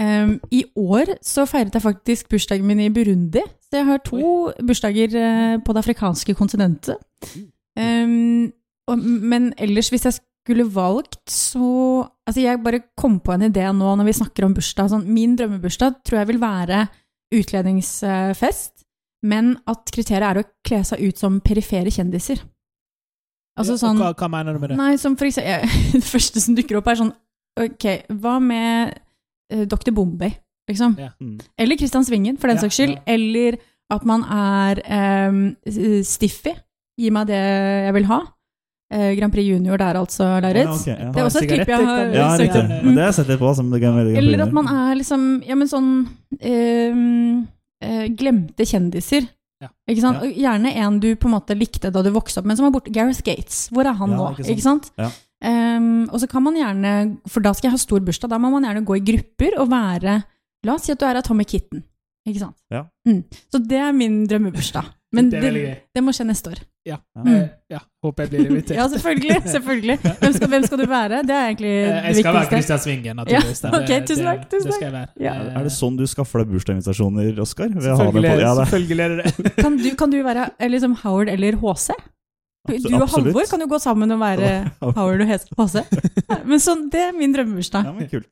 [0.00, 3.44] Um, I år så feiret jeg faktisk bursdagen min i Burundi.
[3.68, 7.00] Så jeg har to bursdager uh, på det afrikanske kontinentet.
[7.80, 8.52] Em,
[8.90, 13.66] og, men ellers, hvis jeg skulle valgt, så Altså, jeg bare kom på en idé
[13.76, 14.86] nå når vi snakker om bursdag.
[14.88, 16.78] Sånn, min drømmebursdag tror jeg vil være
[17.36, 18.84] utkledningsfest,
[19.28, 22.40] men at kriteriet er å kle seg ut som perifere kjendiser.
[23.58, 24.78] Altså Ja, sånn hva, hva mener du med det?
[24.80, 27.12] Nei, som for eksempel jeg, Det første som dukker opp, er sånn
[27.60, 27.84] Ok,
[28.18, 28.96] hva med
[29.54, 29.92] uh, Dr.
[29.94, 30.32] Bombay,
[30.66, 30.96] liksom?
[30.98, 31.12] Ja.
[31.22, 31.36] Mm.
[31.62, 32.96] Eller Christian Svingen, for den Ja, saks skyld.
[32.96, 33.04] ja.
[33.14, 33.60] Eller
[33.94, 34.80] at man er
[35.28, 35.42] um,
[36.02, 36.56] Stiffy.
[37.00, 38.20] Gi meg det jeg vil ha.
[38.94, 40.84] Eh, Grand Prix Junior der, altså, Lauritz.
[40.86, 41.10] Ja, okay, ja.
[41.10, 42.74] Det er også et klipp jeg har Ja, søkt opp.
[42.84, 43.54] Men det har jeg sett litt på.
[43.58, 45.88] Som Grand Prix Eller at man er liksom Ja, men sånn
[46.38, 47.46] ehm,
[47.82, 49.26] eh, Glemte kjendiser.
[49.64, 49.70] Ja.
[49.88, 50.20] Ikke sant?
[50.20, 50.28] Ja.
[50.28, 52.74] Og Gjerne en du på en måte likte da du vokste opp, men som var
[52.76, 52.92] borte.
[52.94, 53.68] Gareth Gates.
[53.72, 54.30] Hvor er han Ja, nå?
[54.36, 54.52] ikke sant?
[54.54, 54.90] Ikke sant?
[55.00, 55.10] Ja.
[55.44, 56.92] Um, og så kan man gjerne,
[57.28, 59.68] for da skal jeg ha stor bursdag, da må man gjerne gå i grupper og
[59.72, 60.22] være
[60.64, 61.82] La oss si at du er av Tommy Kitten.
[62.24, 62.56] Ikke sant?
[62.72, 62.86] Ja.
[63.04, 63.18] Mm.
[63.52, 64.86] Så det er min drømmebursdag.
[65.12, 66.62] Men det det, det må skje neste år.
[66.86, 66.96] Ja.
[67.16, 67.22] Ja.
[67.22, 67.28] Mm.
[67.34, 67.78] Eh, ja.
[68.04, 68.76] Håper jeg blir invitert.
[68.80, 69.36] Ja, selvfølgelig.
[69.48, 69.98] selvfølgelig.
[70.20, 71.20] Hvem skal, hvem skal du være?
[71.24, 72.06] Det er egentlig det viktigste.
[72.06, 72.48] Jeg skal være.
[72.50, 73.62] Kristian Svingen, naturligvis.
[73.64, 75.08] Ja, Det- ok, tusen takk, det- tusen Det jeg være.
[75.20, 75.32] Ja.
[75.34, 77.68] Eh, Er det sånn du skaffer deg bursdagsinvitasjoner, Oskar?
[77.72, 79.56] Det Selvfølgelig, Ja, selvfølgelig er det det.
[79.64, 81.90] Kan du, kan du være eh, liksom Howard eller HC?
[82.64, 83.08] Du og.
[83.12, 84.52] Halvor kan jo gå sammen og være
[84.96, 85.84] Howard og HC.
[86.44, 87.84] Men sånn, det er min drømmebursdag.
[87.84, 88.28] Ja, men kult.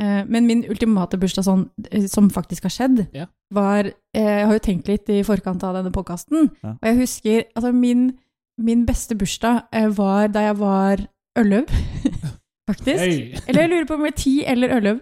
[0.00, 3.26] Eh, Men min ultimate bursdag sånn, eh, som faktisk har skjedd, Ja.
[3.52, 3.92] var eh,
[4.40, 6.70] Jeg har jo tenkt litt i forkant av denne podkasten, Ja.
[6.70, 8.18] og jeg husker altså min,
[8.58, 10.96] min beste bursdag var da jeg var
[11.36, 11.66] elleve,
[12.70, 12.98] faktisk.
[12.98, 13.34] Hey.
[13.48, 15.00] Eller jeg lurer på om jeg var ti eller elleve.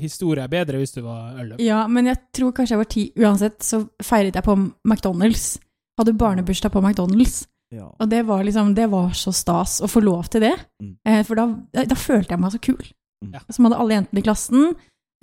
[0.00, 1.60] Historie er bedre hvis du var elleve.
[1.62, 3.04] Ja, men jeg tror kanskje jeg var ti.
[3.18, 5.58] Uansett så feiret jeg på McDonald's.
[5.98, 7.46] Hadde barnebursdag på McDonald's.
[7.74, 7.90] Ja.
[8.00, 10.54] Og det var liksom, det var så stas å få lov til det.
[10.82, 11.24] Mm.
[11.28, 11.48] For da,
[11.84, 12.86] da følte jeg meg så kul.
[13.24, 13.32] Mm.
[13.34, 13.40] Ja.
[13.50, 14.68] Som hadde alle jentene i klassen.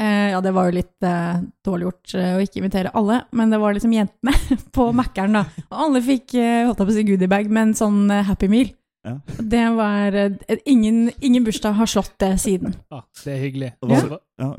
[0.02, 3.50] Eh, ja, det var jo litt eh, dårlig gjort eh, å ikke invitere alle, men
[3.54, 4.34] det var liksom jentene
[4.76, 5.46] på Mækkern, da.
[5.70, 8.74] Og alle fikk eh, holdt jeg på å si goodiebag, men sånn eh, Happy Meal.
[9.06, 9.14] Ja.
[9.38, 12.74] Det var eh, ingen, ingen bursdag har slått det siden.
[12.92, 13.72] Ja, det er hyggelig.
[13.86, 14.50] Hva- så var- Ja.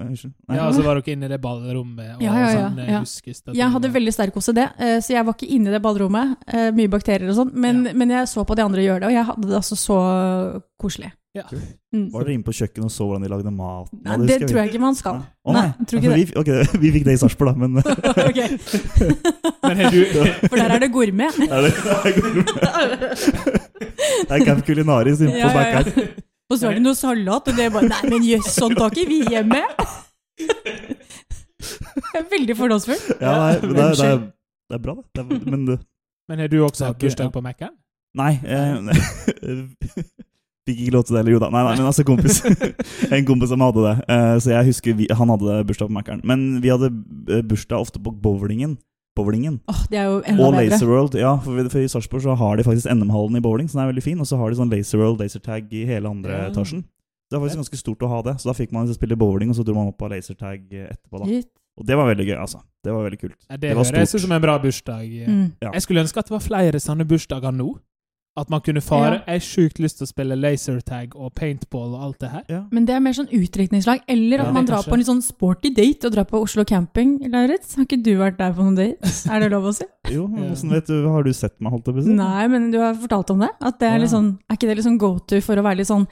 [0.57, 3.53] Ja, så var dere inne i det ballrommet og Ja, ja, ja, sånn eh, ja.
[3.59, 6.39] Jeg hadde veldig sterk OCD, eh, så jeg var ikke inne i det ballrommet.
[6.49, 7.93] eh, Mye bakterier og sånn, men, Ja.
[7.93, 9.99] men jeg så på de andre gjøre det, og jeg hadde det altså så
[10.81, 11.13] koselig.
[11.37, 11.43] Ja.
[11.93, 12.07] Mm.
[12.13, 13.89] Var dere inne på kjøkkenet og så hvordan de lagde mat?
[14.05, 15.19] Nei, det tror jeg ikke man skal.
[15.21, 15.53] Nei.
[15.53, 16.51] Nei, Nei, tror ikke vi, ok,
[16.83, 17.71] vi fikk det i Sarpsborg, da, men
[19.67, 19.99] Men du
[20.51, 21.33] For der er det gourmet.
[21.47, 21.73] Er det,
[24.27, 26.07] det er Camp Culinaris inne på Ja, ja, ja.
[26.47, 28.93] Og så er det noe salat, og det er bare Nei, men jøss, sånn har
[28.95, 29.63] ikke vi hjemme!
[30.39, 33.01] Jeg er veldig fordomsfull.
[33.21, 34.21] Ja, nei, men det, er- det, er,
[34.71, 35.07] det er bra, det.
[35.17, 35.77] det er, men det,
[36.31, 37.75] Men har du også hatt bursdag på Mac-en?
[38.17, 38.33] Nei.
[38.45, 38.73] Eh,
[40.67, 41.49] fikk ikke lov til det, eller jo da.
[41.55, 42.41] Nei, nei, men altså kompis
[43.17, 43.95] En kompis som hadde det.
[44.11, 46.21] Uh, så jeg husker vi, han hadde bursdag på Mækkern.
[46.27, 46.91] Men vi hadde
[47.31, 48.77] eh, bursdag ofte på bowlingen.
[49.17, 49.61] Bowlingen.
[49.73, 50.67] Åh, det er jo enda Og bedre.
[50.69, 51.15] Laser World.
[51.17, 53.93] Ja, for, for i Sarpsborg så har de faktisk NM-hallen i bowling, så den er
[53.95, 54.19] veldig fin.
[54.21, 56.49] Og så har de sånn Laser World, lasertag i hele andre Ja.
[56.51, 56.83] etasjen.
[57.31, 58.37] Det var faktisk ganske stort å ha det.
[58.43, 61.23] Så da fikk man spille bowling, og så dro man opp på lasertag etterpå.
[61.23, 61.31] da.
[61.33, 61.49] Gitt.
[61.77, 62.61] Og det var veldig gøy, altså.
[62.85, 63.39] Det var veldig kult.
[63.49, 65.09] Ja, det Det var høres ut som en bra bursdag.
[65.27, 65.53] Mm.
[65.65, 65.73] Ja.
[65.75, 67.75] Jeg skulle ønske at det var flere sånne bursdager nå.
[68.37, 69.23] At man kunne fare.
[69.23, 69.33] Ja.
[69.33, 72.43] Jeg har sjukt lyst til å spille lasertag og paintball og alt det her.
[72.53, 72.59] Ja.
[72.71, 74.03] Men det er mer sånn utdrikningslag.
[74.13, 74.91] Eller at Ja, man drar kanskje.
[74.91, 77.15] på en litt sånn sporty date og drar på Oslo camping.
[77.33, 78.99] Lauritz, har ikke du vært der på noen date?
[79.33, 79.87] Er det lov å si?
[80.13, 82.19] Jo, men hvordan vet du, har du sett meg, holdt jeg på å si?
[82.21, 83.49] Nei, men du har fortalt om det.
[83.61, 85.81] At det er, litt sånn, er ikke det litt sånn go to for å være
[85.81, 86.05] litt sånn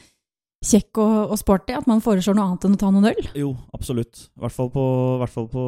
[0.64, 3.27] kjekk og, og sporty at man foreslår noe annet enn å ta noen øl?
[3.37, 4.27] Jo, absolutt.
[4.38, 4.85] I hvert fall på,
[5.20, 5.64] hvert fall på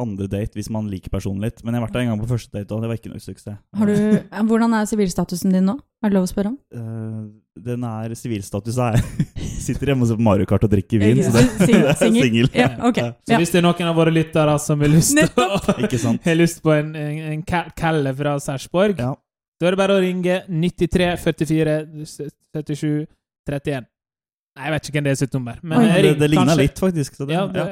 [0.00, 1.62] andre date, hvis man liker personen litt.
[1.64, 3.22] Men jeg har vært der en gang på første date, og det var ikke noe
[3.22, 3.56] suksess.
[3.78, 5.78] Har du, eh, hvordan er sivilstatusen din nå?
[6.04, 6.58] Er det lov å spørre om?
[6.74, 7.30] Uh,
[7.64, 8.98] den er sivilstatus er
[9.64, 12.00] Sitter hjemme og ser på Mario Kart og drikker vin, så det, Sing- det er
[12.02, 12.26] singel?
[12.26, 12.50] singel.
[12.58, 13.08] Ja.
[13.24, 15.62] Så hvis det er noen av våre lyttere som har lyst, å-
[16.26, 17.44] har lyst på en, en, en
[17.78, 19.14] kalle fra Sarpsborg, Ja.
[19.62, 21.78] da er det bare å ringe 93 44
[22.52, 23.06] 77
[23.48, 23.86] 31.
[24.54, 25.56] Nei, jeg vet ikke hvem det er sitt nummer.
[25.66, 25.86] Men Oi.
[26.04, 27.16] Det, det ligner kanskje- litt, faktisk.
[27.18, 27.64] Så det, Ja, det,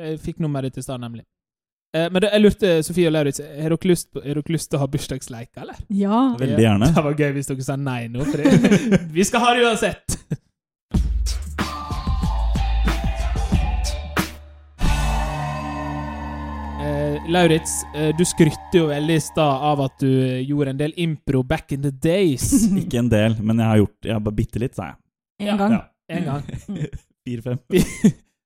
[0.00, 1.26] jeg fikk nummeret ditt i stad, nemlig.
[1.92, 5.50] Eh, men det, jeg lurte, Sofie og Lauritz, har dere lyst, til å ha bursdagsleik,
[5.60, 5.76] eller?
[5.90, 6.20] Ja.
[6.40, 6.92] Veldig gjerne.
[6.94, 10.16] Det var gøy hvis dere sa nei nå, for det, vi skal ha det uansett.
[16.80, 20.78] Eh, Lauritz, eh, du skrytte jo veldig i stad av at du eh, gjorde en
[20.80, 22.46] del impro back in the days.
[22.82, 24.96] Ikke en del, men jeg har gjort Jeg har bare bitte litt, sa jeg.
[25.50, 25.74] En gang.
[25.76, 25.82] Ja.
[26.10, 26.44] En gang.
[27.26, 27.58] Fire-fem.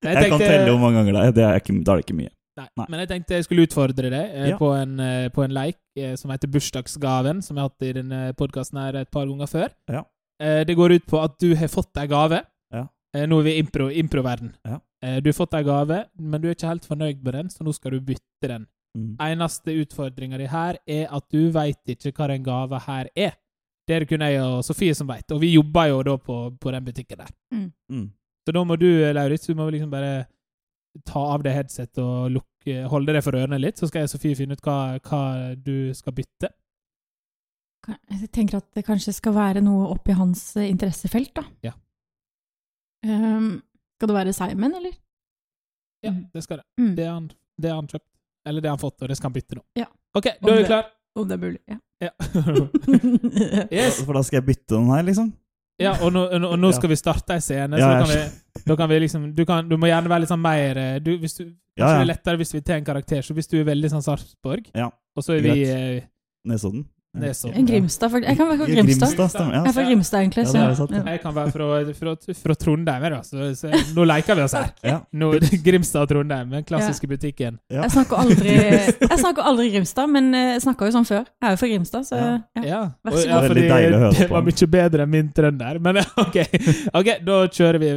[0.05, 1.31] Jeg, Jeg kan telle hvor mange ganger det er.
[1.33, 2.31] Det er ikke, da er det ikke mye.
[2.55, 2.65] Nei.
[2.79, 2.85] Nei.
[2.93, 4.57] Men jeg tenkte jeg skulle utfordre deg eh, Ja.
[4.59, 7.93] på, en, eh, på en leik eh, som heter Bursdagsgaven, som jeg har hatt i
[7.97, 9.73] denne podkasten her et par ganger før.
[9.91, 10.03] Ja.
[10.39, 12.39] Eh, det går ut på at du har fått ei gave.
[12.75, 12.85] Ja.
[13.15, 14.53] Eh, nå er vi i impro, improverden.
[14.67, 14.77] Ja.
[15.03, 17.65] Eh, du har fått ei gave, men du er ikke helt fornøyd med den, så
[17.67, 18.67] nå skal du bytte den.
[18.95, 19.09] Mm.
[19.25, 23.33] Eneste utfordringa di her er at du veit ikke hva den gava her er.
[23.87, 26.35] Det er det kun jeg og Sofie som veit, og vi jobber jo da på,
[26.57, 27.29] på den butikken der.
[27.53, 28.07] Mm.
[28.45, 30.25] Så da må du, Lauritz, du må liksom bare
[31.05, 34.13] ta av deg headset og lukke, holde deg for ørene litt, så skal jeg og
[34.15, 35.21] Sofie finne ut hva, hva
[35.59, 36.49] du skal bytte.
[38.09, 41.43] Jeg tenker at det kanskje skal være noe oppi hans interessefelt, da.
[41.67, 41.75] Ja.
[43.05, 43.59] Um,
[43.99, 44.95] skal det være Simon, eller?
[46.05, 46.25] Ja, Mm.
[46.33, 46.65] det skal det.
[46.81, 46.95] Mm.
[46.95, 47.29] Det har han,
[47.63, 48.07] han kjøpt.
[48.45, 49.63] Eller det har han fått, og det skal han bytte nå.
[49.77, 49.85] Ja.
[50.13, 50.67] OK, da er vi klare.
[50.67, 50.91] klar.
[51.15, 51.77] Om det er mulig, ja.
[52.03, 52.11] Ja.
[53.71, 54.01] yes.
[54.03, 55.33] For da skal jeg bytte den her, liksom?
[55.79, 58.63] ja, og nå, og nå- skal vi starte ei scene, Ja, så da kan vi,
[58.69, 61.17] da kan vi liksom du, kan, du må gjerne være litt sånn mer eh, du,
[61.19, 61.93] hvis du, Ja, ja.
[61.97, 63.21] det er lettere hvis vi tar en karakter.
[63.27, 66.03] Så hvis du er veldig sånn Sarpsborg, Ja, og så er vi eh,
[66.47, 66.85] Nesodden.
[67.21, 67.55] Nesodden.
[67.61, 69.07] En Grimstad, for, Jeg kan være fra Grimstad.
[69.07, 69.29] Grimstad.
[69.33, 69.53] stemmer.
[69.55, 70.43] Jeg er fra Grimstad, egentlig.
[70.43, 71.01] Ja, Så, det sant, ja.
[71.11, 71.67] Jeg kan være fra,
[71.99, 73.19] fra, fra Trondheim, da.
[73.23, 74.67] Så, så nå leker vi oss her.
[74.83, 74.97] Ja.
[75.13, 75.29] Nå,
[75.65, 77.59] Grimstad og Trondheim, den klassiske butikken.
[77.71, 77.81] Ja.
[77.85, 78.55] Jeg snakker aldri
[79.11, 81.23] Jeg snakker aldri Grimstad, men jeg snakka jo sånn før.
[81.23, 82.33] Jeg er jo fra Grimstad, så Ja.
[82.59, 82.65] ja.
[82.65, 82.81] Ja.
[83.05, 83.47] Vær så god.
[83.47, 85.79] høre Det var mye bedre enn min trønder.
[85.79, 86.37] Men OK,
[86.93, 87.93] Ok, da kjører vi.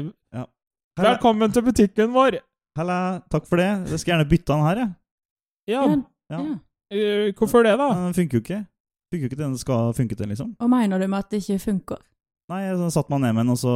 [0.98, 2.40] Velkommen til butikken vår.
[2.78, 3.68] halla, takk for det.
[3.90, 4.88] Jeg skal gjerne bytte den her, jeg.
[5.74, 5.96] Ja, Ja.
[6.30, 6.38] Ja.
[6.38, 6.56] Ja.
[6.92, 7.86] eh, hvorfor det, da?
[8.06, 8.58] Den funker jo ikke.
[9.08, 10.50] Funker jo ikke den det skal funke til, liksom.
[10.60, 12.00] Hva mener du med at det ikke funker?
[12.48, 13.72] Nei, jeg satte meg ned med den, og så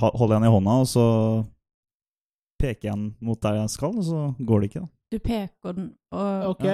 [0.00, 1.04] holder jeg den i hånda, og så
[2.60, 4.88] peker jeg den mot der jeg skal, og så går det ikke, da.
[5.12, 6.64] Du peker den, og Ok,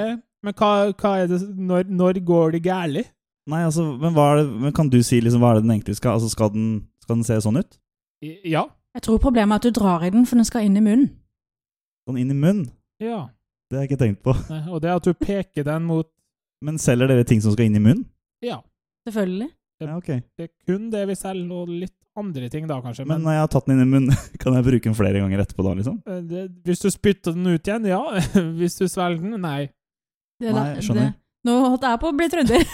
[0.44, 3.04] Men hva, hva er det Når, når går det gærlig?
[3.46, 5.70] Nei, altså, men hva er det Men kan du si liksom hva er det den
[5.76, 6.64] egentlig skal Altså, skal den,
[7.04, 7.78] skal den se sånn ut?
[8.24, 8.64] I- Ja.
[8.94, 11.08] Jeg tror problemet er at du drar i den, for den skal inn i munnen.
[12.08, 12.68] Sånn inn i munnen?
[13.02, 13.28] ja.
[13.70, 14.34] Det har jeg ikke tenkt på.
[14.50, 16.06] Nei, Og det at du peker den mot
[16.62, 18.04] Men selger dere ting som skal inn i munnen?
[18.44, 18.60] Ja.
[19.08, 19.50] Selvfølgelig.
[19.82, 20.06] Ja, ok.
[20.38, 23.04] Det er kun det vi selger, og litt andre ting da, kanskje.
[23.04, 25.18] Men Men, når jeg har tatt den inn i munnen, kan jeg bruke den flere
[25.20, 25.98] ganger etterpå da, liksom?
[26.06, 28.00] eh, det, hvis du spytter den ut igjen, ja.
[28.60, 29.66] hvis du svelger den, nei.
[30.40, 31.10] Det er Nei, jeg skjønner.
[31.12, 32.62] Det, nå holdt jeg på å bli trønder.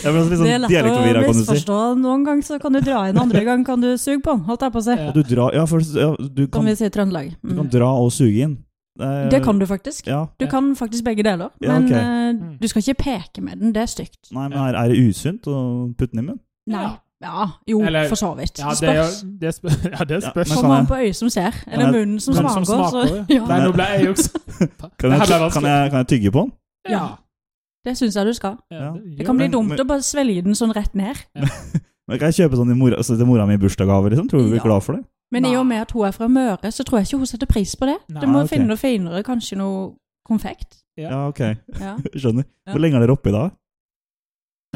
[0.00, 0.10] Ja.
[0.12, 1.76] litt Det er sånn lett å misforstå.
[1.94, 2.00] si.
[2.00, 4.62] Noen ganger så kan du dra inn, andre ganger kan du suge på den, holdt
[4.66, 4.96] jeg på å si.
[4.98, 5.12] Ja.
[5.16, 7.30] Du dra, Ja, for ja, du, kan, kan, vi si Trøndelag.
[7.40, 7.48] Mm.
[7.48, 7.72] du kan Mm.
[7.72, 8.58] dra og suge inn.
[9.00, 10.06] Eh, Det kan du faktisk.
[10.06, 10.26] Ja.
[10.38, 11.90] Du kan faktisk begge deler, Ja, men ok.
[11.90, 12.58] eh, Mm.
[12.60, 14.30] du skal ikke peke med den, det er stygt.
[14.32, 16.40] Nei, men er, er det usunt å putte den i munnen?
[16.66, 16.82] Nei.
[16.82, 16.96] Ja.
[17.22, 18.58] Ja, jo, Eller- for så vidt.
[18.58, 19.22] Ja, Det er spørs.
[19.22, 20.48] jo- det, spør, ja, det spørs.
[20.48, 22.48] Ja, Kommer an på øyet som ser, eller jeg- munnen som smaker.
[22.54, 23.24] som smaker, så, ja.
[23.36, 24.30] ja, Nei, nå ble jeg jo også
[24.98, 25.20] Kan jeg,
[25.52, 26.52] kan, jeg, kan jeg tygge på den?
[26.88, 27.08] Ja.
[27.84, 28.56] det syns jeg du skal.
[28.70, 28.92] ja.
[28.92, 31.16] Det Det kan bli Men- dumt men- å bare svelge den sånn rett ned.
[32.08, 34.28] Men Kan jeg kjøpe sånn til mora, altså, mora mi i bursdagsgave, liksom?
[34.28, 34.62] Tror du hun blir Ja.
[34.64, 35.04] glad for det?
[35.30, 37.46] Men i og med at hun er fra Møre, så tror jeg ikke hun setter
[37.50, 37.98] pris på det.
[38.10, 38.56] Nei, du må okay.
[38.56, 39.92] finne noe finere, kanskje noe
[40.26, 40.80] konfekt.
[40.98, 41.10] Ja.
[41.10, 41.42] Ja, ok.
[41.78, 41.96] Ja.
[42.20, 42.46] Skjønner.
[42.66, 42.74] Ja.
[42.74, 43.44] Hvor lenge er dere oppe i da?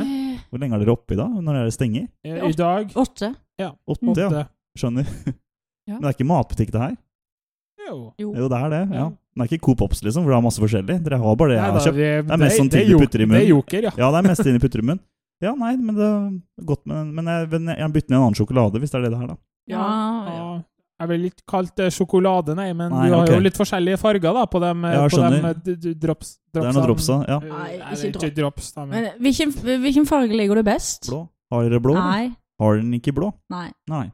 [0.01, 1.35] Eh, Hvor lenge er dere oppe i dag?
[1.43, 2.07] Når er det stenger?
[2.25, 3.35] Eh, I dag Åtte.
[3.65, 4.45] Åtte, ja.
[4.79, 5.09] Skjønner.
[5.85, 5.99] Ja.
[5.99, 6.93] Men det er ikke matbutikk, det her?
[7.85, 7.97] Jo.
[8.17, 8.29] Jo.
[8.49, 8.79] Det er det.
[8.89, 9.03] ja.
[9.03, 9.09] Ja.
[9.35, 10.95] Det er ikke Coop Ops, liksom, hvor det er masse forskjellig.
[11.05, 11.99] Dere har bare det jeg har kjøpt.
[11.99, 13.41] det, er mest sånn ting det du putter i munnen.
[13.41, 13.93] Det er joker, ja.
[13.99, 15.03] Ja, det er mest inni putter i munnen.
[15.43, 17.11] Ja, nei, men det er godt med den.
[17.19, 17.49] Men jeg,
[17.83, 19.37] jeg bytter ned en annen sjokolade, hvis det er det det her, da.
[19.71, 19.85] Ja,
[20.29, 20.47] ja.
[21.01, 23.35] Jeg vil ikke kalt det sjokolade, nei, men Nei, du har okay.
[23.35, 25.49] jo litt forskjellige farger da, på dem, eh, Ja, på dem skjønner.
[25.51, 26.29] eh, d- d- drops.
[26.55, 27.09] Det er noen drops.
[27.11, 27.39] Ja.
[27.43, 27.71] Eh, Nei,
[28.09, 28.85] ikke ikke drops, da.
[28.87, 29.03] Men.
[29.03, 31.09] Men hvilken, hvilken farge liker du best?
[31.11, 31.25] Blå.
[31.53, 31.95] Har dere blå?
[31.99, 32.31] Nei.
[32.61, 33.33] Har den ikke blå?
[33.51, 33.67] Nei.
[33.91, 34.05] Nei.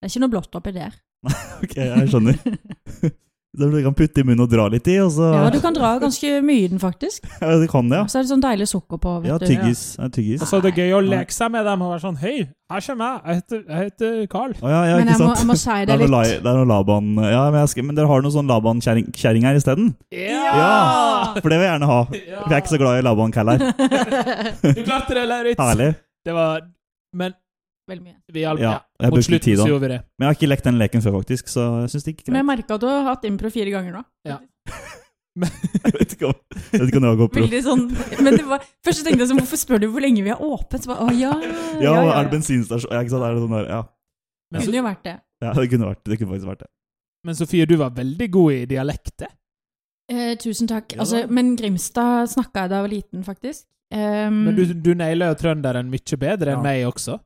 [0.00, 0.96] Det er ikke noe blått oppi der.
[1.64, 2.40] Ok, jeg skjønner.
[3.54, 5.74] som du kan putte i munnen og dra litt i, og så Ja, du kan
[5.76, 7.24] dra ganske mye i den, faktisk.
[7.44, 8.02] Ja, du kan det, ja.
[8.06, 9.12] Og så er det sånn deilig sukker på.
[9.22, 9.36] vet ja.
[9.38, 9.82] Ja, tyggis.
[10.00, 10.42] Ja, tyggis.
[10.42, 12.34] Og så er det gøy å leke seg med dem og være sånn Hei,
[12.72, 13.20] her kommer jeg.
[13.24, 14.54] Jeg heter, jeg heter Carl.
[14.62, 16.32] Oh, ja, ja, Men jeg må, jeg må si Det det litt.
[16.42, 19.60] det er noe Laban Ja, men, jeg skal, men dere har noe sånn Laban-kjerring her
[19.60, 19.92] isteden?
[20.14, 21.34] Ja!
[21.38, 22.00] For det vil jeg gjerne ha.
[22.10, 23.64] For jeg er ikke så glad i Laban-kall her.
[24.78, 25.60] Du klarte det, Lauritz.
[25.60, 25.92] Herlig.
[26.24, 26.62] Det var
[27.14, 27.34] Men
[27.88, 28.16] Veldig mye.
[28.32, 28.60] vi hjalp.
[28.60, 30.00] Ja, Ja, Mot slutten tid så gjorde vi det.
[30.18, 32.38] Men jeg har ikke lekt den leken før, faktisk, så jeg syns det gikk Men
[32.40, 32.50] jeg greit.
[32.58, 34.04] merka at du har hatt impro fire ganger nå.
[35.34, 37.40] Jeg vet ikke om, jeg vet ikke om det var GoPro.
[37.42, 37.80] Veldig sånn
[38.22, 40.84] Men det var, først tenkte jeg sånn Hvorfor spør du hvor lenge vi har åpent?
[40.84, 41.32] Så bare, å ja,
[41.82, 43.24] Ja, er det bensinstasjon Ja, ikke sant?
[43.26, 43.66] Er det sånn der?
[43.66, 43.80] Ja.
[44.54, 45.14] Men, Kunne jo vært det.
[45.42, 46.18] ja, det kunne vært det.
[46.20, 46.70] kunne faktisk vært det.
[47.26, 49.32] men Sofie, du var veldig god i dialekter.
[50.12, 50.94] Eh, tusen takk.
[50.94, 53.64] Ja, Altså, men Grimstad snakka jeg da jeg var liten, faktisk.
[53.90, 56.62] Um, Men du, du nailer jo trønderen mye bedre enn Ja.
[56.62, 57.18] meg også.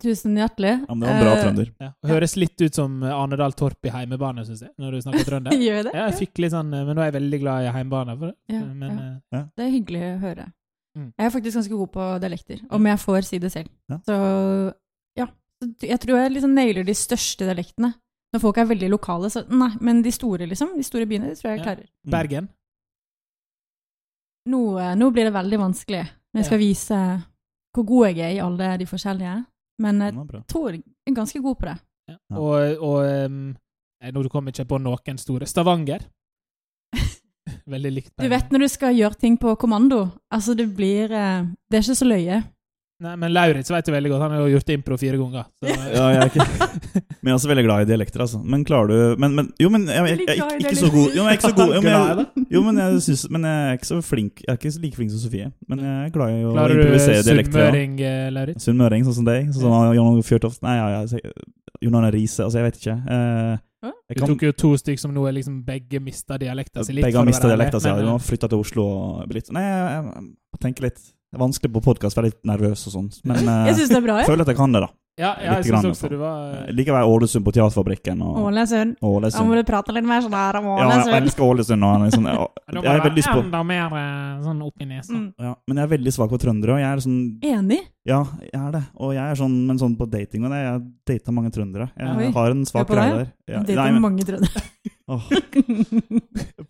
[0.00, 0.72] Tusen hjertelig.
[0.88, 1.68] Ja, men det var en bra Eh, trønder.
[1.82, 1.88] Ja.
[2.08, 5.52] Høres litt ut som Arnedal Torp i heimebane, syns jeg, når du snakker trønder.
[5.66, 5.92] Gjør det?
[5.94, 8.14] Ja, jeg fikk litt sånn, Men nå er jeg veldig glad i heimebane.
[8.18, 8.36] For det.
[8.56, 9.40] Ja, men, ja.
[9.40, 10.46] eh, Det er hyggelig å høre.
[10.96, 11.08] Mm.
[11.18, 13.68] Jeg er faktisk ganske god på dialekter, om jeg får si det selv.
[13.88, 13.98] Ja.
[14.08, 14.16] Så
[15.20, 15.26] ja.
[15.82, 17.92] Jeg tror jeg liksom nailer de største dialektene.
[18.32, 19.70] Når folk er veldig lokale, så nei.
[19.84, 20.72] Men de store, liksom.
[20.76, 21.86] De store byene, det tror jeg jeg klarer.
[22.06, 22.10] Mm.
[22.16, 22.48] Bergen.
[24.52, 26.02] Nå, eh, nå blir det veldig vanskelig
[26.32, 26.98] når jeg skal vise
[27.72, 29.34] hvor god jeg er i alle de forskjellige.
[29.80, 31.76] Men jeg tror jeg er ganske god på det.
[32.10, 32.16] Ja.
[32.36, 33.44] Og, og um,
[34.02, 35.46] Nå kommer jeg ikke på noen store.
[35.46, 36.02] Stavanger.
[37.72, 38.12] Veldig likt.
[38.18, 40.04] Du vet når du skal gjøre ting på kommando.
[40.32, 42.42] Altså, det blir eh, Det er ikke så løye.
[43.02, 44.22] Nei, men Lauritz vet jo veldig godt.
[44.22, 45.48] Han har jo gjort impro fire ganger.
[45.58, 48.40] Så, Ja, jeg er ikke Men jeg er også veldig glad i dialekter, altså.
[48.42, 51.22] Men klarer du Men, men jo, men jeg, jeg, jeg, jeg, ikke, så god Jo,
[51.22, 53.68] men jeg er ikke så god jo, men jeg, jo, men jeg, synes, men jeg
[53.68, 55.50] er ikke så flink Jeg er ikke like flink som Sofie.
[55.70, 57.52] Men jeg er glad i å Klarer du improvisere dialekter.
[57.52, 58.54] du sunnmøring, eh?
[58.66, 59.52] Sunnmøring, sånn som deg.
[59.54, 61.32] Sånn som John Fjørtoft Nei, ja, ja, jeg-
[61.82, 62.96] Jon Arne Riise Altså, jeg vet ikke.
[63.14, 66.84] Eh, jeg Du kan, tok jo to stykk som nå er liksom begge mista dialekta
[66.86, 67.88] si begge har mista dialekta si.
[67.88, 67.96] ja.
[67.98, 71.00] De eh, har flytta til Oslo og blitt Nei, jeg, jeg, jeg må tenke litt.
[71.32, 73.08] Det er vanskelig på podkast, være litt nervøs og sånn.
[73.24, 74.30] Men eh, Jeg synes det er bra, jeg jeg.
[74.34, 74.90] føler at jeg kan det, da.
[75.20, 78.22] Ja, ja jeg syns også du var Jeg liker å være Ålesund på Teaterfabrikken.
[78.24, 78.94] Og, Ålesund.
[79.02, 81.84] Da må du prate litt mer sånn her om Ja, jeg elsker Ålesund.
[81.84, 84.88] Og liksom, jeg, jeg, jeg er veldig lyst på enda mer eh, sånn opp i
[84.88, 85.12] nesa.
[85.12, 85.26] Mm.
[85.36, 86.78] ja, Men jeg er veldig svak for trøndere.
[86.78, 87.20] Og jeg er sånn
[87.52, 87.80] Enig.
[88.08, 88.82] Ja, jeg er det.
[89.04, 90.80] Og jeg er sånn, men sånn på dating og det, jeg
[91.12, 91.90] data mange trøndere.
[91.92, 92.32] Jeg Oi.
[92.34, 93.28] har en svak på greie der.
[93.52, 94.64] Ja, det nei, er men, mange trøndere.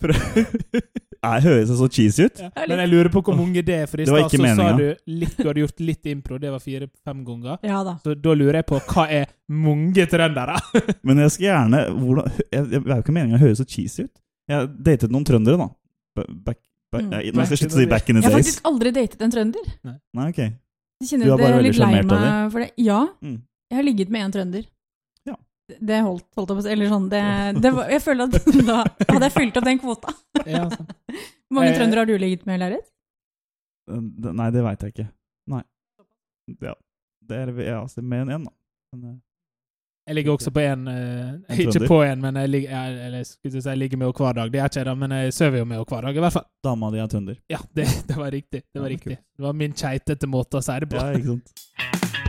[0.00, 0.82] prøv-
[1.22, 2.40] Jeg høres så cheesy ut?
[2.42, 2.48] Ja.
[2.66, 5.36] Men jeg lurer på hvor mange det er, for i stad så sa du litt,
[5.38, 7.58] du hadde gjort litt impro, det var fire-fem ganger.
[7.62, 7.94] Ja da.
[8.02, 10.56] Så da lurer jeg på hva er mange trøndere?
[11.06, 13.68] Men jeg skal gjerne hvordan, jeg, jeg, Det er jo ikke meningen å høres så
[13.70, 14.14] cheesy ut.
[14.50, 15.70] Jeg datet noen trøndere, da.
[16.18, 16.58] Back, back,
[16.92, 17.08] Mm.
[17.22, 19.22] jeg, nå skal jeg slutte å si back in the Jeg har faktisk aldri datet
[19.24, 19.68] en trønder.
[19.88, 20.40] Nei, ok.
[20.42, 22.66] Jeg kjenner Du er bare veldig sjarmert av det.
[22.84, 23.38] Ja, Mm.
[23.70, 24.66] jeg har ligget med en trønder.
[25.80, 26.70] Det holdt, holdt si.
[26.72, 27.22] Eller sånn, det,
[27.62, 30.14] det var, Jeg føler at da hadde jeg fylt opp den kvota.
[30.46, 30.88] Ja, sånn.
[31.52, 32.60] Hvor mange Eh, trøndere har du ligget med,
[34.22, 35.08] det- Nei, det veit jeg ikke.
[35.52, 35.62] Nei.
[36.62, 36.74] Ja.
[37.28, 38.52] Det er jeg, altså, med en én, da.
[38.92, 39.18] Men, eh,
[40.08, 43.26] Jeg ligger også på en uh, Ikke på en, men jeg ligger, jeg, eller, jeg
[43.26, 44.50] skulle si jeg ligger med henne hver dag.
[44.52, 46.32] Det er ikke jeg, da, men jeg sover jo med henne hver dag, i hvert
[46.38, 46.48] fall.
[46.64, 47.36] dama di er trønder.
[47.52, 48.62] Ja, det, det var riktig.
[48.72, 49.18] Det var Ja, riktig.
[49.38, 50.98] Det var min keitete måte å si det på.
[50.98, 51.52] Ja, ikke sant.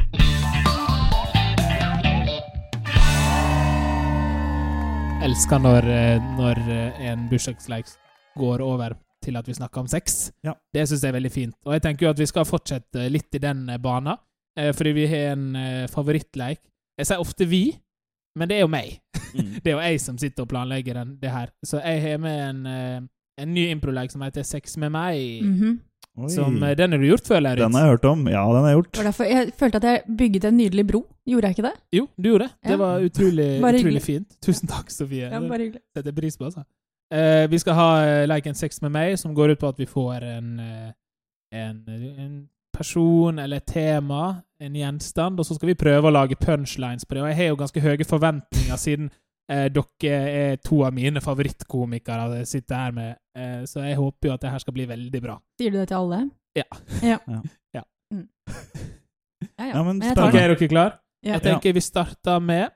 [5.23, 7.88] elsker når, eh, når eh, en bursdagsleik
[8.36, 10.33] går over til at vi snakker om sex.
[10.43, 10.51] Ja.
[10.73, 11.55] Det syns jeg er veldig fint.
[11.63, 14.17] Og jeg tenker jo at vi skal fortsette litt i den eh, bana,
[14.59, 16.59] eh, fordi vi har en favorittleik.
[16.99, 17.63] Jeg sier ofte vi,
[18.36, 18.99] men det er jo meg.
[19.33, 19.55] Mm.
[19.63, 21.49] Det er jo jeg som sitter og planlegger den, det her.
[21.65, 23.07] Så jeg har med en,
[23.41, 25.23] en ny improleik som heter Sex med meg.
[25.47, 25.79] Mhm.
[26.13, 26.30] Oi.
[26.30, 27.63] Som, eh, den har du gjort før, Lauritz?
[27.63, 28.28] Den har jeg hørt om.
[28.30, 28.91] Ja, den har jeg gjort.
[29.08, 31.02] Derfor jeg følte at jeg bygget en nydelig bro.
[31.26, 31.73] Gjorde jeg ikke det?
[31.97, 32.52] Jo, du gjorde det.
[32.63, 32.78] Det Ja.
[32.78, 33.49] var utrolig,
[33.82, 34.38] utrolig fint.
[34.41, 35.30] Tusen takk, Sofie.
[35.32, 35.82] Ja, bare hyggelig.
[35.95, 36.63] setter jeg pris på, altså.
[37.13, 37.89] Uh, vi skal ha
[38.26, 40.91] like leken Sex med meg, som går ut på at vi får en, uh,
[41.54, 41.84] en,
[42.17, 47.06] en person eller et tema, en gjenstand, og så skal vi prøve å lage punchlines
[47.06, 47.21] på det.
[47.21, 49.12] Og jeg har jo ganske høye forventninger, siden
[49.49, 54.29] eh, dere er to av mine favorittkomikere jeg sitter her med, eh, så jeg håper
[54.29, 55.38] jo at det her skal bli veldig bra.
[55.60, 56.21] Sier du det til alle?
[56.56, 56.63] Ja.
[57.01, 57.41] Ja, Ja.
[57.73, 57.84] Ja.
[58.13, 58.27] Mm.
[59.58, 59.71] ja, ja.
[59.73, 60.32] Ja, men jeg Ok, tar spennende.
[60.38, 60.43] det.
[60.43, 60.99] er dere klar?
[61.23, 61.34] Ja.
[61.38, 62.69] Jeg tenker vi starter med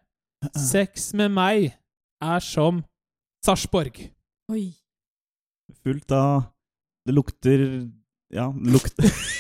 [0.71, 1.73] Sex med meg
[2.21, 2.84] er som
[3.45, 3.99] Sarpsborg.
[4.51, 4.73] Oi.
[5.84, 6.45] Fullt av
[7.08, 7.62] Det lukter
[8.34, 9.03] Ja, det lukter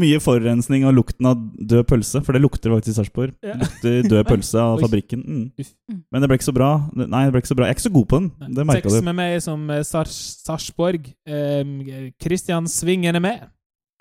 [0.00, 3.34] Mye forurensning og lukten av død pølse, for det lukter faktisk i Sarpsborg.
[3.46, 3.54] Ja.
[3.60, 5.22] Lukter død pølse av fabrikken.
[5.26, 6.00] Mm.
[6.12, 6.70] Men det ble ikke så bra.
[6.96, 7.68] Nei, det ble ikke så bra.
[7.68, 8.30] Jeg er ikke så god på den.
[8.58, 9.06] Det merka Sex du.
[9.10, 11.10] med meg som eh, Sars Sarpsborg.
[11.26, 13.46] Eh, Svingen er med.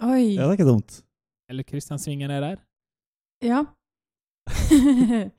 [0.04, 0.36] Oi.
[0.36, 1.02] Ja, det er ikke dumt.
[1.50, 2.58] Eller Kristian Svingen er der.
[3.46, 3.64] Ja.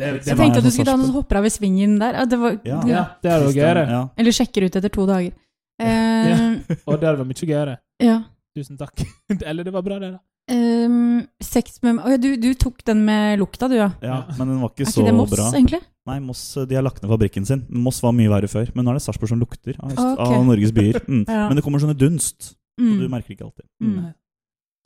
[0.00, 2.14] Det, Jeg det jeg tenkte at du skulle ta noen hopper av i svingen der.
[2.16, 2.78] Ja, det var, Ja.
[2.88, 3.82] ja, det er jo gøyere.
[3.90, 3.98] Ja.
[4.16, 5.34] Eller sjekker ut etter to dager.
[5.76, 6.54] Eh,
[6.88, 7.74] Og det hadde vært mye gøyere.
[8.00, 8.14] ja.
[8.56, 9.02] Tusen takk.
[9.48, 10.20] Eller det var bra, det, da.
[10.50, 13.90] Um, sex med Å ja, du, du tok den med lukta, du, ja.
[14.02, 15.44] ja, men den var ikke Er så ikke det Moss, bra.
[15.54, 15.78] egentlig?
[16.10, 17.60] Nei, Moss de har lagt ned fabrikken sin.
[17.70, 18.72] Moss var mye verre før.
[18.74, 20.24] Men nå er det Sarpsborg som lukter av, okay.
[20.40, 20.98] av Norges byer.
[21.10, 21.22] Mm.
[21.28, 21.44] Ja.
[21.50, 23.10] Men det kommer sånne dunst, og du Mm.
[23.12, 23.66] merker ikke alltid.
[23.84, 24.08] Mm.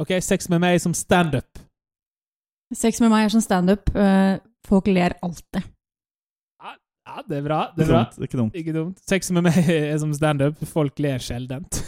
[0.02, 1.62] OK, sex med meg som standup.
[2.74, 3.88] Sex med meg er som standup.
[3.94, 5.62] eh, folk ler alltid.
[7.04, 7.58] Ja, det er bra.
[7.76, 8.02] Det er er bra.
[8.10, 8.54] Det er ikke dumt.
[8.58, 9.00] Ikke dumt.
[9.06, 10.60] Sex med meg er som standup.
[10.66, 11.80] Folk ler sjeldent.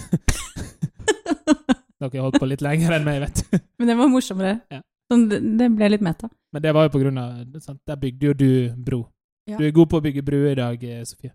[1.97, 3.59] Dere har holdt på litt lenger enn meg, vet du.
[3.81, 4.59] Men det var morsommere.
[4.73, 4.83] Ja.
[5.13, 6.29] Sånn, det, det ble litt meta.
[6.53, 7.81] Men det var jo på grunn av sant?
[7.89, 8.51] Der bygde jo du
[8.89, 9.01] bro.
[9.47, 9.61] Ja.
[9.61, 11.33] Du er god på å bygge bruer i dag, eh, Sofie.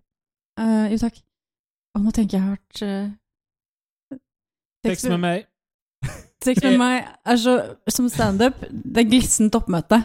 [0.60, 1.21] Uh, jo, takk.
[1.95, 4.17] Og nå tenker jeg hardt uh,
[4.86, 5.45] Sex med meg.
[6.43, 7.54] Sex med meg er så
[7.91, 10.02] Som standup, det er glissent oppmøte.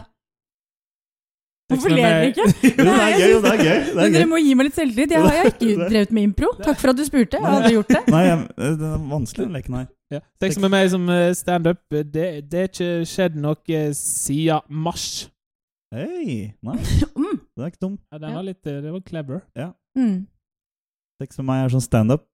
[1.67, 2.45] Hvorfor ler dere ikke?
[2.63, 3.79] Jo, det er gøy, jo, det er gøy.
[3.83, 4.29] Det Men er dere gøy.
[4.31, 5.13] må gi meg litt selvtillit.
[5.17, 6.51] Jeg har ikke drevet med impro.
[6.63, 7.41] Takk for at du spurte.
[7.41, 8.03] Jeg hadde gjort det.
[8.13, 8.23] Nei,
[8.55, 9.89] det er vanskelig, den leken her.
[10.13, 10.19] Ja.
[10.39, 11.81] Sex med meg som eh, standup.
[11.91, 15.07] Det, det er ikke skjedd noe siden mars.
[15.95, 16.77] Hei, nei,
[17.17, 17.39] Mm.
[17.55, 17.97] det er ikke dum.
[18.11, 19.41] Ja, den var litt eh, Det var clever.
[19.97, 20.27] Mm.
[21.17, 22.25] Tenk med meg er sånn standup.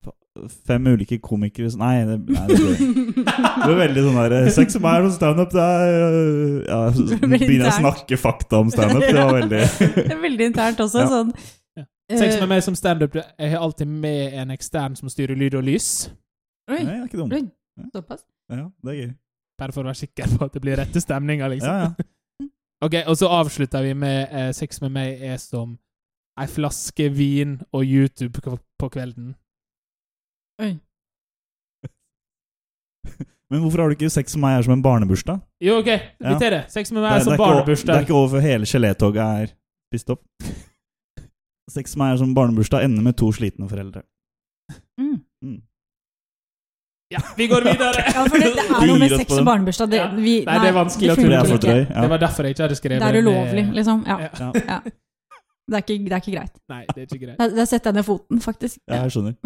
[0.65, 4.81] Fem ulike komikere som- Nei, det, nei, det Det blir veldig sånn der Sex med
[4.87, 6.15] meg er sånn standup, det er
[6.65, 9.05] Ja, så begynner å snakke fakta om standup.
[9.05, 9.61] Det var veldig
[9.99, 11.05] Det er veldig internt også.
[11.05, 11.11] Ja.
[11.13, 11.33] Sånn.
[11.77, 11.85] Ja.
[12.09, 13.15] Eh, Sex med meg som standup.
[13.21, 15.91] Jeg har alltid med en ekstern som styrer lyd og lys.
[16.71, 17.51] Oi, Nei, det er ikke dum.
[17.93, 18.25] Såpass.
[18.51, 19.13] Ja, det er gøy.
[19.61, 21.69] Bare for å være sikker på at det blir rette stemninger, liksom.
[21.69, 22.49] Ja, ja.
[22.83, 25.77] Ok, Og så avslutter vi med eh, Sex med meg er som
[26.35, 29.35] ei flaske vin og YouTube på kvelden.
[30.59, 30.73] Oi.
[33.53, 35.39] Men hvorfor har du ikke sex med meg er som en barnebursdag?
[35.61, 35.89] Jo, OK,
[36.25, 36.61] vi tar det.
[36.73, 37.93] Sex med meg er, er som barnebursdag.
[37.93, 39.51] det er ikke over hele gelétoget er
[39.91, 40.23] spist opp.
[41.75, 44.01] Sex med meg er som barnebursdag ender med to slitne foreldre.
[44.99, 45.19] Mm.
[45.45, 45.59] Mm.
[47.13, 48.03] Ja, vi går videre!
[48.09, 49.91] Ja, for det, det er noe med sex og barnebursdag.
[49.93, 51.77] Det, vi, Nei, det er vanskelig å Det for ikke.
[51.83, 52.01] Ja.
[52.01, 54.03] Det var derfor jeg ikke hadde skrevet Det er ulovlig, liksom.
[54.09, 54.19] Ja.
[54.23, 54.51] Ja.
[54.59, 54.79] Ja.
[55.63, 56.55] Det, er ikke, det er ikke greit.
[56.73, 57.37] Nei, det er ikke greit.
[57.39, 58.81] Der, der setter jeg ned foten, faktisk.
[58.89, 59.37] ja, jeg skjønner.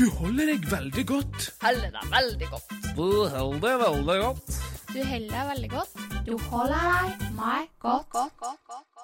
[0.00, 1.50] Du holder deg veldig godt.
[1.60, 2.74] Holder deg veldig godt.
[2.96, 4.56] Du holder deg veldig godt.
[4.90, 6.00] Du holder deg veldig godt.
[6.26, 8.16] Du holder deg meg godt.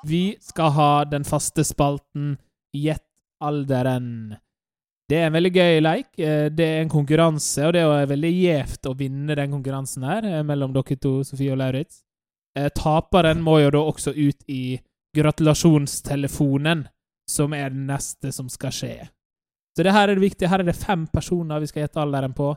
[0.09, 2.37] Vi skal ha den faste spalten
[2.77, 3.05] Gjett
[3.45, 4.37] alderen.
[5.09, 6.09] Det er en veldig gøy leik.
[6.19, 10.25] Eh, Det er en konkurranse, og det er veldig gjevt å vinne den konkurransen her
[10.27, 12.01] eh, mellom dere to, Sofie og Lauritz.
[12.59, 14.81] Eh, Taperen må jo da også ut i
[15.17, 16.87] gratulasjonstelefonen,
[17.29, 19.09] som er det neste som skal skje.
[19.77, 20.49] Så det her er det viktige.
[20.49, 22.55] Her er det fem personer vi skal gjette alderen på.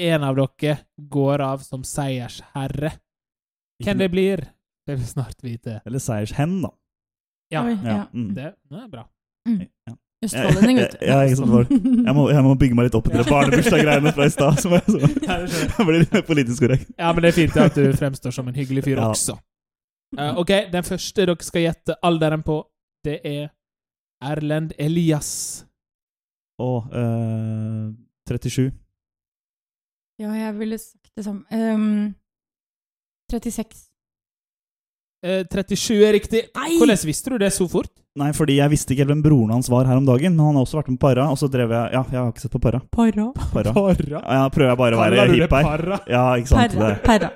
[0.00, 0.76] En av dere
[1.10, 2.92] går av som seiersherre.
[3.82, 4.42] Hvem det blir,
[4.86, 5.80] det vil vi snart vite.
[5.86, 6.70] Eller seiershen, da.
[7.50, 7.78] Ja, Ja.
[7.84, 8.04] ja.
[8.14, 8.34] Mm.
[8.34, 9.06] det, det er bra.
[9.88, 9.96] Ja.
[10.24, 11.04] Østfoldending, vet du.
[11.06, 14.32] Ja, jeg, Jeg må, jeg må bygge meg litt opp etter det barnebursdag-greiene fra i
[14.34, 14.58] stad.
[14.60, 16.90] Så jeg, så jeg blir litt mer politisk korrekt.
[16.98, 19.08] Ja, men det er fint at du fremstår som en hyggelig fyr Ja.
[19.14, 19.38] også.
[20.18, 22.58] Uh, ok, den første dere skal gjette alderen på,
[23.06, 23.48] det er
[24.20, 25.30] Erlend Elias.
[26.60, 27.88] Og uh,
[28.28, 28.68] 37.
[30.20, 31.46] Ja, jeg ville sagt det samme.
[31.48, 32.14] Um,
[33.32, 33.89] 36.
[35.22, 36.44] Eh, 37 er riktig.
[36.56, 36.78] Nei!
[36.80, 37.90] Hvordan visste du det så fort?
[38.18, 40.32] Nei, fordi jeg visste ikke helt hvem broren hans var her om dagen.
[40.34, 41.28] Men han har også vært med på Para.
[41.30, 42.80] og så drev jeg Ja, jeg har ikke sett på Para.
[42.90, 43.26] Para?
[43.52, 43.74] Para.
[43.76, 44.22] para.
[44.24, 45.84] Ja, prøver jeg bare å være hipp her.
[46.08, 46.74] Ja, ikke sant.
[46.74, 46.88] Para.
[46.88, 47.30] Det, Perra.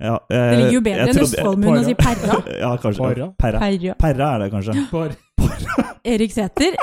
[0.00, 2.40] ja, eh, Det ligger jo bedre enn Østfoldmunn å si perra.
[2.64, 3.02] Ja, kanskje.
[3.10, 3.28] Perra.
[3.38, 3.94] Perra.
[4.06, 4.78] Perra er det kanskje.
[4.94, 5.16] Par.
[6.04, 6.78] Erik Sæther.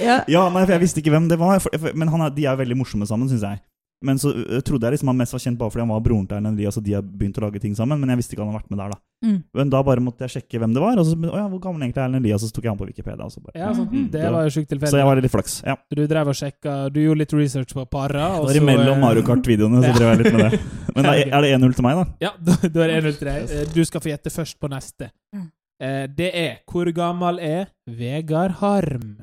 [0.00, 0.20] Ja.
[0.28, 1.58] Ja, nei, for jeg visste ikke hvem det var.
[1.64, 3.60] For, for, men han er, de er veldig morsomme sammen, syns jeg.
[4.04, 6.26] Men så uh, trodde jeg liksom han mest var kjent bare fordi han var broren
[6.28, 8.00] til Erlend Elias, og de har begynt å lage ting sammen.
[8.02, 9.00] Men jeg visste ikke han hadde vært med der, da.
[9.24, 9.38] Mm.
[9.56, 11.00] Men da bare måtte jeg sjekke hvem det var.
[11.00, 12.44] Og så, å ja, hvor gammel egentlig er Erlend Elias?
[12.44, 13.24] Og så tok jeg han på Wikipedia.
[13.24, 13.88] Og så, bare, Ja, sånn.
[13.88, 14.06] mm.
[14.12, 15.56] Det var jo sjukt så jeg var litt flaks.
[15.64, 15.76] Ja.
[15.94, 18.28] Du drev og sjekka Du gjorde litt research på Parra.
[18.44, 20.62] Det var imellom eh, Mario Kart-videoene, så drev jeg litt med det.
[20.94, 22.06] Men da er det 1-0 til meg, da?
[22.28, 23.74] Ja, da, er det 1-0 til deg.
[23.74, 25.10] Du skal få gjette først på neste.
[25.34, 25.48] Mm.
[25.80, 29.14] Eh, Det er Hvor gammel er Vegard Harm?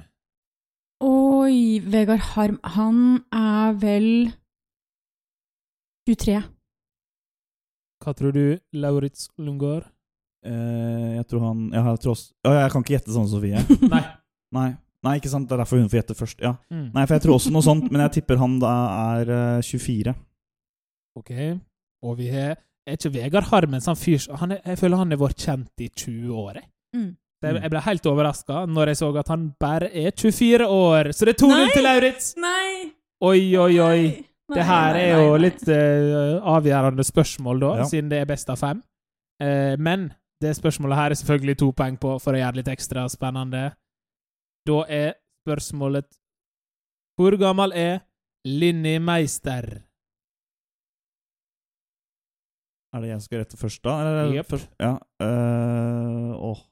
[1.02, 2.60] Oi, Vegard Harm.
[2.76, 4.10] Han er vel
[6.10, 6.42] 23.
[8.02, 9.86] Hva tror du, Lauritz Lundgaard?
[10.42, 13.62] Eh, jeg tror han Jeg, tror også, Å, jeg kan ikke gjette sånn, Sofie.
[13.94, 14.02] Nei.
[14.58, 14.70] Nei.
[15.06, 15.48] Nei, ikke sant?
[15.50, 16.42] Det er derfor hun får gjette først.
[16.46, 16.56] Ja.
[16.74, 16.88] Mm.
[16.94, 18.74] Nei, for jeg tror også noe sånt, men jeg tipper han da
[19.18, 20.14] er eh, 24.
[21.22, 21.32] Ok.
[22.06, 22.56] Og vi har
[22.90, 25.84] Er ikke Vegard Harm en sånn fyr han er, Jeg føler han er vår kjent
[25.86, 26.64] i 20-året.
[26.64, 26.70] jeg.
[26.98, 27.10] Mm.
[27.42, 31.10] Jeg, jeg ble helt overraska når jeg så at han bare er 24 år.
[31.18, 32.32] Så det er 2-0 til Lauritz!
[32.42, 32.92] Nei!
[33.22, 34.02] Oi, oi, oi.
[34.02, 34.26] Nei,
[34.56, 37.86] Det her nei, er jo litt uh, avgjørende spørsmål, da, Ja.
[37.90, 38.82] siden det er best av fem.
[39.42, 42.72] Uh, men Det spørsmålet her er selvfølgelig to poeng på for å gjøre det litt
[42.74, 43.76] ekstra spennende.
[44.66, 45.14] Da er
[45.46, 46.08] spørsmålet
[47.18, 48.00] Hvor gammel er
[48.46, 49.84] Linni Meister?
[52.94, 53.94] Er det jeg som skal rette først, da?
[54.02, 54.50] Eller, yep.
[54.50, 54.70] først?
[54.80, 54.98] Ja.
[55.24, 56.64] øh, åh.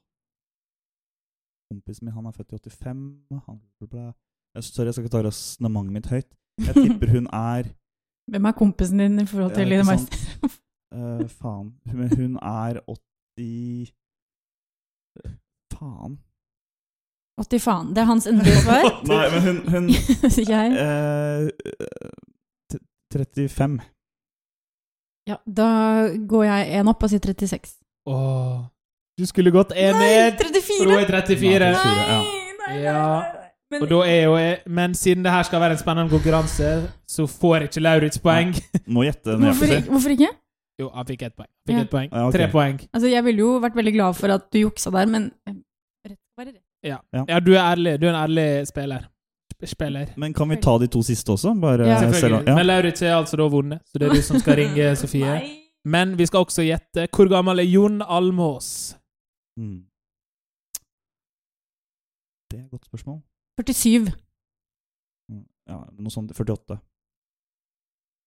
[1.70, 3.06] Kompisen min han er født i 85.
[3.46, 4.14] Han, ble
[4.62, 6.30] sorry, jeg skal ikke ta resonnementet mitt høyt.
[6.68, 7.64] Jeg tipper hun er
[8.32, 10.18] Hvem er kompisen din i forhold til Line Meister?
[10.94, 11.74] øh, Faen.
[11.94, 12.80] Men hun er
[13.38, 13.94] 80
[15.74, 16.20] Faen.
[17.40, 17.88] 80 faen.
[17.96, 18.84] Det er hans endelige svar.
[19.08, 19.90] Nei, men hun, hun
[20.54, 20.68] jeg.
[20.84, 21.50] øh,
[23.14, 23.80] 35.
[25.30, 25.68] Ja, da
[26.28, 27.74] går jeg én opp og sier 36.
[28.10, 28.60] Åh,
[29.20, 30.78] du skulle gått én Nei, ned, 34!
[30.78, 31.60] for hun er 34.
[31.60, 31.74] Nei.
[31.74, 32.22] Nei, Ja.
[32.68, 33.02] nei, Ja.
[33.72, 34.36] Men, Og da er jo
[34.74, 36.70] Men siden det her skal være en spennende konkurranse,
[37.08, 38.56] så får ikke Lauritz poeng.
[38.88, 40.30] Må gjette hvorfor, hvorfor ikke?
[40.80, 41.50] Jo, han fikk ett poeng.
[41.68, 41.82] Fikk Ja.
[41.84, 42.10] et poeng.
[42.12, 42.38] Ja, okay.
[42.40, 42.80] Tre poeng.
[42.94, 45.54] Altså, jeg ville jo vært veldig glad for at du juksa der, men eh.
[46.82, 46.98] Ja.
[47.28, 47.98] ja, du er ærlig.
[48.00, 49.10] Du er en ærlig spiller.
[49.68, 50.14] Spiller.
[50.18, 51.52] Men kan vi ta de to siste også?
[51.62, 52.00] Bare Ja.
[52.00, 52.48] Selvfølgelig.
[52.48, 52.56] ja.
[52.56, 55.42] Men Lauritz er altså da vunnet, så det er du som skal ringe Sofie.
[55.86, 58.96] Men vi skal også gjette hvor gammel er Jon Almås?
[59.60, 59.84] Mm.
[62.52, 63.20] Det er et godt spørsmål.
[63.60, 64.12] 47.
[65.30, 65.44] Mm.
[65.70, 66.80] Ja, noe sånt 48.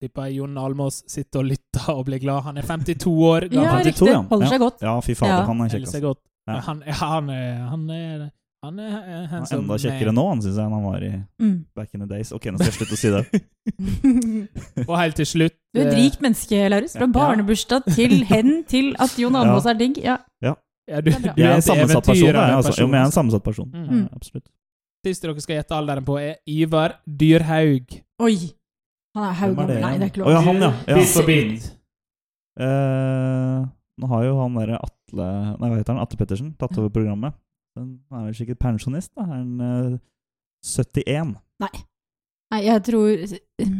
[0.03, 2.43] Tipper Jon Almås sitter og lytter og blir glad.
[2.49, 3.85] Han er 52 år Ja, gammel.
[3.87, 4.09] 52, riktig.
[4.13, 4.23] ja.
[4.33, 4.81] Holder seg godt.
[4.83, 5.47] Ja, fy fader, Ja.
[5.47, 5.85] han er kjekk.
[5.87, 6.15] Altså.
[6.49, 6.57] Ja.
[6.67, 8.31] Han, han er Han er
[8.65, 11.09] han er, Han er enda kjekkere nå, han syns jeg, enn han var i
[11.43, 11.67] Mm.
[11.75, 12.31] back in the days.
[12.33, 13.23] Ok, nå skal jeg slutte å si det.
[14.89, 16.93] Og helt til slutt Du er et eh, rikt menneske, Laurus.
[16.95, 17.13] Fra Ja.
[17.15, 19.99] barnebursdag til hen til at Jon Almaas er digg.
[20.03, 20.19] Ja.
[20.43, 20.55] ja,
[21.01, 22.37] du, du Jeg er en sammensatt person.
[22.37, 22.75] altså.
[22.81, 23.71] Jo, men jeg er en sammensatt person.
[23.75, 24.03] Mm.
[24.03, 24.47] Ja, absolutt.
[25.03, 27.97] Siste dere skal gjette alderen på, er Ivar Dyrhaug.
[28.23, 28.37] Oi.
[29.17, 29.79] Han er haug det?
[29.83, 30.45] Nei, det er ikke Å, ja, lov.
[30.47, 30.69] han, ja.
[30.89, 30.99] ja.
[31.01, 31.65] Bit for bit.
[32.63, 33.65] Eh,
[34.03, 35.27] nå har jo han derre Atle
[35.59, 36.03] Nei, hva heter han?
[36.05, 37.35] Atle Pettersen tatt over programmet.
[37.77, 39.25] Han er vel sikkert pensjonist, da.
[39.27, 39.99] Er han uh,
[40.65, 41.35] 71?
[41.65, 43.75] Nei, jeg tror eh,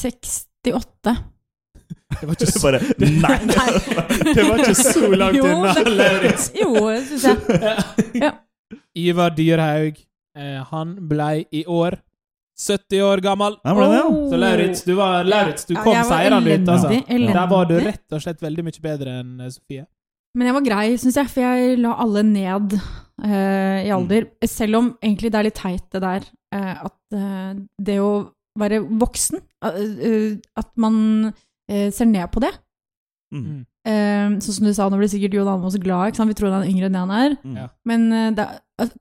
[0.00, 1.16] 68.
[2.12, 3.36] Det var ikke så, Bare Nei!
[4.36, 6.48] det var ikke så langt unna, det- Lauritz.
[6.56, 6.72] Jo,
[7.10, 7.36] syns jeg.
[8.22, 8.32] Ja.
[8.96, 9.98] Ivar Dyrhaug,
[10.38, 11.98] eh, han blei i år
[12.62, 13.56] 70 år gammel.
[13.64, 14.10] Ja, ble det, ja.
[14.30, 16.92] Så Lauritz, du, var, Lauritz, du Ja, kom jeg seirende ut, altså.
[16.92, 17.34] elendig.
[17.34, 19.86] Der var du rett og slett veldig mye bedre enn eh, Sofie.
[20.38, 24.30] Men jeg var grei, syns jeg, for jeg la alle ned eh, i alder.
[24.48, 27.50] Selv om egentlig det er litt teit, det der eh, at eh,
[27.88, 28.12] det å
[28.60, 30.96] være voksen At man
[31.70, 32.52] eh, ser ned på det.
[33.32, 33.64] Mm.
[33.84, 36.12] Eh, sånn som du sa, nå blir sikkert Jon Almaas glad.
[36.12, 36.30] Ikke sant?
[36.30, 37.36] Vi tror han er yngre enn det han er.
[37.42, 37.58] Mm.
[37.90, 38.46] Men uh, da,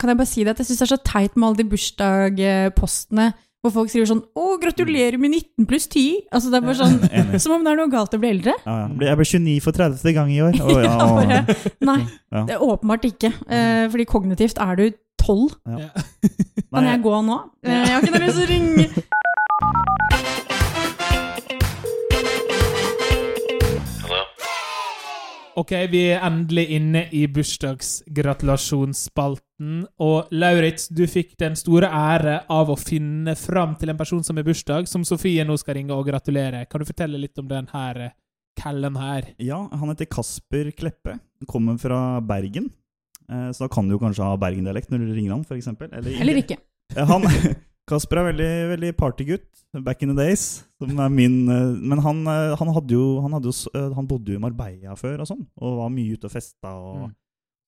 [0.02, 1.70] kan jeg bare si det at jeg syns det er så teit med alle de
[1.72, 6.26] bursdagspostene hvor folk skriver sånn 'Å, gratulerer med 19 pluss 10'.
[6.34, 6.98] Altså, det er bare sånn.
[7.44, 8.56] Som om det er noe galt å bli eldre.
[8.66, 8.88] Ja, ja.
[9.12, 10.14] Jeg ble 29 for 30.
[10.18, 10.58] gang i år.
[10.58, 10.90] Å, ja.
[10.90, 12.00] Ja, bare- Nei,
[12.34, 12.42] Ja.
[12.50, 13.30] det er åpenbart ikke.
[13.46, 14.88] Uh, fordi kognitivt er du
[15.22, 15.54] 12.
[15.70, 15.78] Ja.
[15.78, 16.06] Ja.
[16.74, 17.38] Kan jeg gå nå?
[17.62, 18.90] Uh, jeg har ikke noe lyst til å ringe.
[25.60, 29.82] Ok, vi er endelig inne i bursdagsgratulasjonsspalten.
[30.02, 34.38] Og Lauritz, du fikk den store ære av å finne fram til en person som
[34.40, 36.66] har bursdag, som Sofie nå skal ringe og gratulere.
[36.72, 38.12] Kan du fortelle litt om den her callen
[38.62, 39.24] kallen her?
[39.42, 41.14] Ja, han heter Kasper Kleppe.
[41.50, 42.66] Kommer fra Bergen.
[43.32, 45.68] Eh, Så da kan du jo kanskje ha bergendialekt når du ringer han, f.eks.
[45.68, 46.58] Eller, Eller ikke.
[46.98, 47.22] Han,
[47.90, 49.48] Kasper er veldig, veldig partygutt.
[49.84, 50.66] Back in the days.
[50.82, 54.08] Som er min eh, Men han, eh, han hadde jo Han, hadde jo, eh, han
[54.10, 57.14] bodde jo i Marbella før og sånn, og var mye ute og festa og Mm.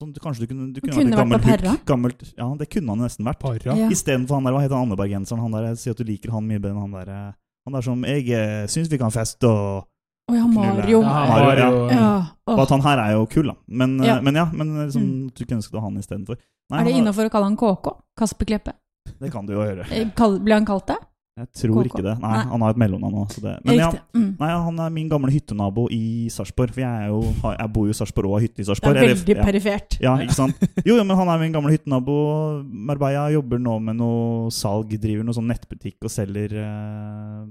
[0.02, 1.70] sånn, du- Kanskje du kunne, du kunne, kunne vært vært på gammelt Perra.
[1.72, 1.86] hook.
[1.86, 3.40] Gammelt, ja, det kunne han nesten vært.
[3.40, 3.76] Parra?
[3.78, 3.88] Ja.
[3.90, 5.40] Istedenfor han der, hva heter han Annebergenseren?
[5.40, 7.34] Han der, sier at du liker han mye bedre enn han der
[7.66, 8.26] Han der som Jeg
[8.68, 9.88] syns vi kan feste og
[10.30, 11.02] Å ja, Mario.
[11.02, 11.96] Ja, han Mario, var ja.
[11.96, 12.28] Ja.
[12.48, 13.56] Bare at han her er jo kul, da.
[13.68, 14.20] Men Ja.
[14.22, 15.34] men, ja, men liksom, Mm.
[15.34, 16.38] du kunne ønske du hadde han istedenfor.
[16.72, 17.98] Er det innafor å kalle han KK?
[18.18, 18.74] Kasper Kleppe?
[19.20, 19.84] Det kan du jo høre.
[19.90, 20.98] Blir Ble han kalt det?
[21.34, 21.88] Jeg tror KK.
[21.90, 22.12] ikke det.
[22.22, 22.42] Nei, Nei.
[22.52, 23.32] han har et mellomnavn òg.
[23.66, 24.36] Men ja, Mm.
[24.40, 26.70] nei, han er min gamle hyttenabo i Sarpsborg.
[26.76, 27.22] For jeg, er jo,
[27.58, 28.96] jeg bor jo i Sarpsborg og har hytte i Det Sarpsborg.
[28.96, 29.44] er eller- veldig ja.
[29.44, 29.98] perifert.
[30.00, 30.56] Ja, ikke sant?
[30.86, 32.64] Jo, jo, men han er min gamle hyttenabo.
[32.64, 37.46] Marbella jobber nå med noe salg, driver noe sånn nettbutikk og selger uh,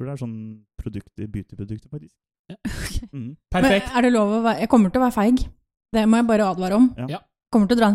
[0.00, 2.16] det er sånn produkter, beautyprodukter, faktisk.
[3.14, 3.36] Mhm.
[3.52, 3.86] Perfekt.
[3.94, 5.46] Men er det lov å være Jeg kommer til å være feig.
[5.92, 6.92] Det må jeg bare advare om.
[6.98, 7.06] Ja.
[7.08, 7.18] Ja.
[7.52, 7.86] Kommer til å dra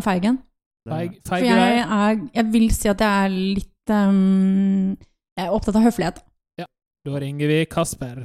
[0.86, 4.96] feig Feig, For jeg, er, jeg vil si at jeg er litt um,
[5.36, 6.20] Jeg er opptatt av høflighet.
[6.60, 6.66] Ja.
[7.06, 8.24] Da ringer vi Kasper.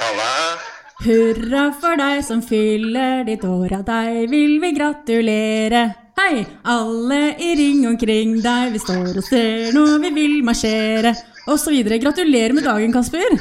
[0.00, 0.34] Halla.
[1.00, 5.82] Hurra for deg som fyller ditt år, av deg vil vi gratulere.
[6.20, 11.14] Hei, alle i ring omkring deg, vi står og ser når vi vil marsjere,
[11.48, 11.78] osv.
[12.02, 13.38] Gratulerer med dagen, Kasper.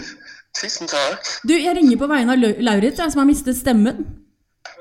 [0.58, 1.28] Tusen takk.
[1.47, 4.02] Du, jeg ringer på vegne av Lau- Lauritz, som har mistet stemmen.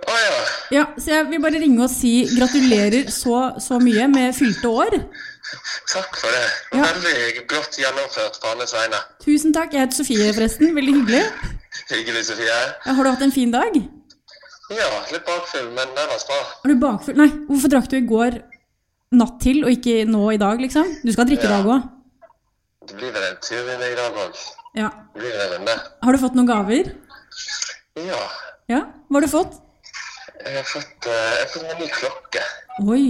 [0.08, 0.38] Å ja.
[0.72, 4.96] Ja, Så jeg vil bare ringe og si gratulerer så, så mye med fylte år.
[5.92, 6.46] Takk for det.
[6.76, 6.88] Ja.
[6.88, 8.98] Veldig godt gjennomført på alles vegne.
[9.24, 9.72] Tusen takk.
[9.76, 10.74] Jeg heter Sofie, forresten.
[10.76, 11.22] Veldig hyggelig.
[11.92, 12.48] Hyggelig, Sofie.
[12.86, 13.78] Ja, Har du hatt en fin dag?
[14.68, 16.40] Ja, litt bakfull, men ellers bra.
[16.64, 17.16] Er du bakfull?
[17.16, 18.40] Nei, hvorfor drakk du i går
[19.16, 20.90] natt til, og ikke nå i dag, liksom?
[21.04, 21.86] Du skal drikke i dag òg.
[22.88, 24.42] Det blir vel en tur i dag òg.
[24.78, 24.90] Ja.
[25.16, 25.68] Blir en.
[26.06, 26.92] Har du fått noen gaver?
[27.98, 28.20] Ja.
[28.70, 28.80] Ja?
[29.08, 29.56] Hva har du fått?
[30.38, 32.42] Jeg har fått, eh, jeg har fått en ny klokke.
[32.86, 33.08] Oi.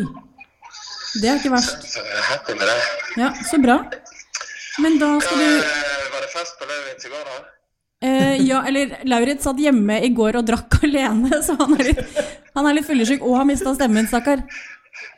[1.21, 1.85] Det er ikke verst.
[1.93, 2.79] Så er happy med det.
[3.21, 3.79] Ja, så bra.
[4.79, 7.39] Men da skal du Eh, Var det fest på Lauritz i går, da?
[8.07, 12.19] eh, Ja, eller Lauritz satt hjemme i går og drakk alene, så han er litt,
[12.55, 14.45] han er litt fyllesyk og har mista stemmen, stakkar.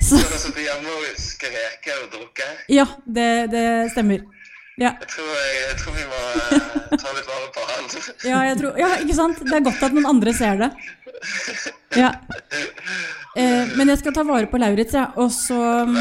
[0.00, 2.64] Så Så det Sofie må jo skreke og drukket?
[2.68, 4.24] ja, det, det stemmer.
[4.80, 4.94] Ja.
[4.96, 7.88] Jeg tror, jeg, jeg tror vi må eh, ta litt vare på han.
[8.30, 9.42] Ja, jeg tror, ja, ikke sant?
[9.44, 10.70] Det er godt at noen andre ser det.
[11.98, 12.14] Ja.
[13.38, 15.04] Eh, men jeg skal ta vare på Lauritz, ja.
[15.14, 15.54] og så
[15.86, 15.92] mm,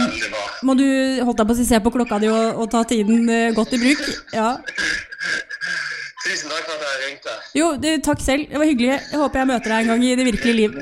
[0.65, 0.81] må du
[1.21, 3.75] holdt deg på å si, se på klokka di og, og ta tiden eh, godt
[3.77, 4.01] i bruk.
[4.33, 4.47] Ja.
[6.25, 7.37] Tusen takk for at jeg ringte.
[7.53, 8.49] Jo, du, takk selv.
[8.49, 8.97] Det var hyggelig.
[8.97, 10.81] Jeg håper jeg møter deg en gang i det virkelige liv.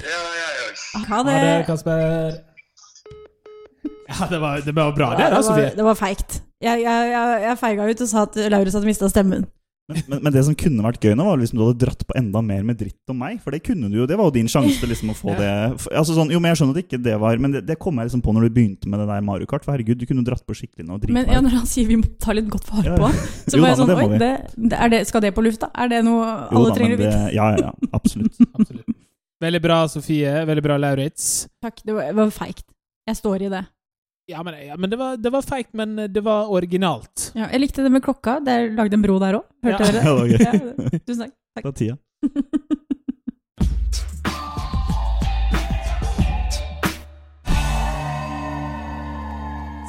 [0.00, 0.82] Ja, jeg òg.
[1.12, 1.36] Ha det.
[1.36, 2.42] Ha det, Kasper.
[4.20, 5.68] Ja, det var, det var bra, det da, det, Sofie.
[5.70, 6.40] var, det var feigt.
[6.64, 9.44] Jeg, jeg, jeg, jeg feiga ut og sa at Laurus hadde mista stemmen.
[9.84, 12.14] Men, men, men det som kunne vært gøy nå, var hvis du hadde dratt på
[12.16, 13.36] enda mer med dritt om meg.
[13.44, 14.06] For det kunne du jo.
[14.08, 15.50] Det var jo din sjanse liksom å få det
[15.92, 18.08] altså sånn, Jo, men Jeg skjønner at ikke det var Men det, det kom jeg
[18.08, 19.66] liksom på når du begynte med det der Mario Kart.
[19.66, 21.12] For herregud, du kunne dratt på skikkelig nå og meg.
[21.18, 23.28] Men ja, når han sier vi må ta litt godt vare på, ja.
[23.52, 25.68] så var jeg sånn Oi, det, det, er det, skal det på lufta?
[25.76, 27.20] Er det noe Jo alle da, trenger å vite?
[27.36, 27.92] Ja, ja, ja.
[27.92, 28.40] Absolutt.
[28.54, 29.00] Absolutt.
[29.44, 30.32] Veldig bra, Sofie.
[30.48, 31.30] Veldig bra, Lauritz.
[31.60, 32.64] Takk, det var, var feigt.
[33.04, 33.66] Jeg står i det.
[34.26, 37.26] Ja, men, ja, men det var, det var feigt, men det var originalt.
[37.36, 38.38] Ja, jeg likte det med klokka.
[38.44, 39.44] Det er lagd en bro der òg.
[39.66, 39.92] Hørte Ja.
[39.92, 40.40] dere Ja, det.
[40.40, 40.52] Ja,
[40.88, 41.34] det- tusen takk.
[41.54, 41.62] takk.
[41.62, 41.96] Det var tida.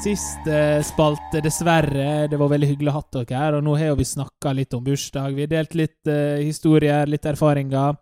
[0.06, 2.28] Siste spalte, dessverre.
[2.30, 4.74] Det var veldig hyggelig å ha dere her, og nå har jo vi snakka litt
[4.78, 5.34] om bursdag.
[5.38, 7.96] Vi har delt litt uh, historier, litt erfaringer.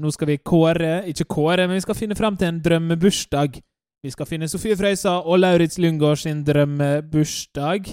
[0.00, 3.60] Nå skal vi kåre Ikke kåre, men vi skal finne fram til en drømmebursdag.
[4.04, 7.86] Vi skal finne Sofie Frøysa og Lauritz Lundgaard sin drømmebursdag.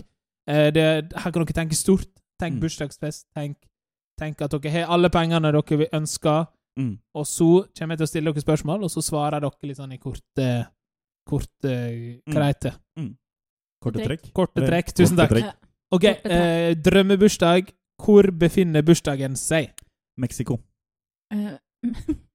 [0.52, 2.10] Eh, her kan dere tenke stort.
[2.42, 2.62] Tenk Mm.
[2.62, 3.28] bursdagsfest.
[3.36, 3.58] Tenk,
[4.20, 6.48] tenk at dere har alle pengene dere vil ønsker.
[6.80, 6.98] Mm.
[7.16, 9.94] Og så kommer jeg til å stille dere spørsmål, og så svarer dere litt sånn
[9.94, 10.68] i korte
[11.30, 12.74] Korte kreite.
[13.82, 14.34] Korte trekk.
[14.34, 14.92] Korte trekk.
[14.94, 15.56] Tusen korte takk.
[15.92, 17.72] Ok, eh, drømmebursdag.
[18.02, 19.70] Hvor befinner bursdagen seg?
[20.18, 20.60] Mexico.
[21.32, 21.58] Eh,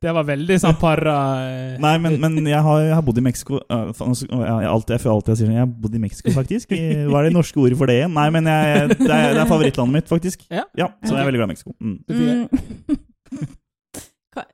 [0.00, 3.24] Det var veldig sånn para eh, Nei, men, men jeg, har, jeg har bodd i
[3.24, 6.00] Mexico uh, jeg, jeg, alltid, jeg føler alltid jeg sier sånn Jeg har bodd i
[6.00, 6.72] Mexico, faktisk.
[6.72, 6.80] I,
[7.10, 8.14] hva er det norske ordet for det igjen?
[8.16, 10.46] Nei, men jeg, det, er, det er favorittlandet mitt, faktisk.
[10.48, 10.64] Ja.
[10.78, 11.76] ja Så jeg er veldig glad i Mexico.
[11.80, 11.98] Mm.
[12.08, 13.00] mm.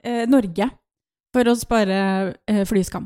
[0.02, 0.66] Eh, Norge.
[1.36, 1.96] For å spare
[2.48, 3.04] eh, flyskam.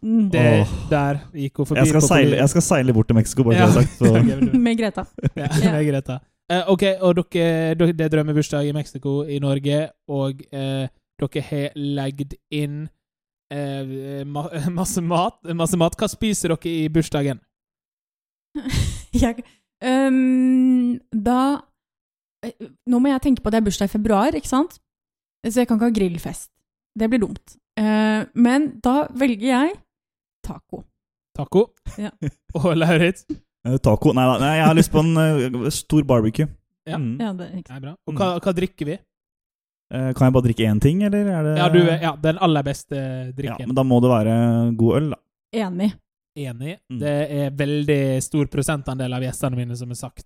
[0.00, 0.28] Mm.
[0.32, 0.44] Det
[0.88, 1.82] der gikk hun forbi.
[1.82, 3.66] Jeg skal, seile, jeg skal seile bort til Mexico, bare Ja.
[3.66, 3.96] det er sagt.
[3.98, 4.60] Så.
[4.66, 5.04] Med Greta.
[5.42, 6.20] Ja, med Greta.
[6.52, 10.86] Eh, ok, og dere, dere Det er drømmebursdag i Mexico, i Norge, og eh,
[11.20, 12.84] dere har legget inn
[13.52, 14.46] eh, ma
[14.78, 15.40] masse mat.
[15.54, 15.96] Masse mat.
[15.98, 17.42] Hva spiser dere i bursdagen?
[19.24, 19.42] jeg,
[19.82, 21.40] um, da
[22.46, 24.78] eh, Nå må jeg tenke på at det er bursdag i februar, ikke sant?
[25.44, 26.50] Så jeg kan ikke ha grillfest.
[26.98, 27.56] Det blir dumt.
[27.78, 29.72] Uh, men da velger jeg
[30.46, 30.84] taco.
[31.34, 31.66] Taco.
[31.98, 32.12] Ja.
[32.60, 33.26] Og Lauritz.
[33.64, 36.46] Eh, Taco Nei da, jeg har lyst på en uh, stor barbecue.
[36.86, 37.00] Ja.
[37.00, 37.16] Mm.
[37.20, 37.94] Ja, det er ikke Det er bra.
[38.06, 38.98] Og hva, hva drikker vi?
[39.94, 42.62] Eh, Kan jeg bare drikke én ting, eller er det Ja, du, ja, den aller
[42.66, 42.96] beste
[43.36, 43.60] drikken.
[43.62, 44.36] Ja, men da må det være
[44.80, 45.20] god øl, da.
[45.54, 45.92] enig.
[46.36, 46.78] Enig.
[46.90, 46.98] Mm.
[46.98, 50.24] Det er veldig stor prosentandel av gjestene mine som har sagt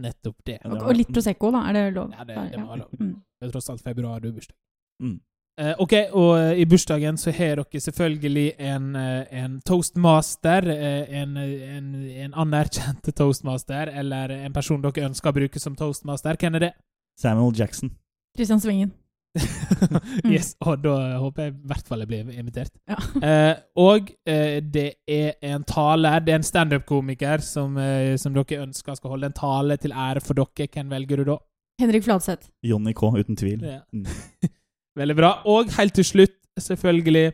[0.00, 0.54] nettopp det.
[0.64, 1.66] Og, og litt Prosecco, da.
[1.68, 2.14] Er det lov?
[2.16, 2.88] Ja, det- det må være lov.
[2.98, 3.12] Mm.
[3.40, 4.56] Det er tross alt februar du har bursdag.
[5.02, 5.20] Mm.
[5.60, 10.64] Eh, ok, og eh, i bursdagen så har dere selvfølgelig en, eh, en toastmaster.
[10.72, 11.94] eh, en, en,
[12.24, 16.36] en anerkjent toastmaster, eller en person dere ønsker å bruke som toastmaster.
[16.40, 16.72] Hvem er det?
[17.20, 17.90] Samuel Jackson.
[18.34, 18.92] Christian Svingen.
[20.28, 22.74] yes, og da håper jeg i hvert fall jeg blir invitert.
[22.88, 22.98] Ja.
[23.22, 28.64] Eh, og eh, det er en tale det er en standup-komiker som, eh, som dere
[28.64, 30.68] ønsker skal holde en tale til ære for dere.
[30.72, 31.36] Hvem velger du da?
[31.80, 32.50] Henrik Fladseth.
[32.66, 33.62] Johnny K, uten tvil.
[33.64, 33.80] Ja.
[33.92, 34.06] Mm.
[35.00, 35.32] Veldig bra.
[35.48, 37.32] Og helt til slutt, selvfølgelig,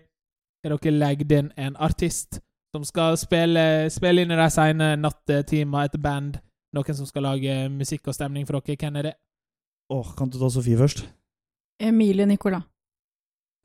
[0.65, 2.41] har dere legget inn en artist
[2.75, 6.37] som skal spille, spille inn i de sene nattetimer, et band.
[6.77, 8.77] Noen som skal lage musikk og stemning for dere.
[8.77, 9.15] Hvem er det?
[9.91, 11.07] Åh, kan du ta Sofie først?
[11.81, 12.65] Emilie Nicolas.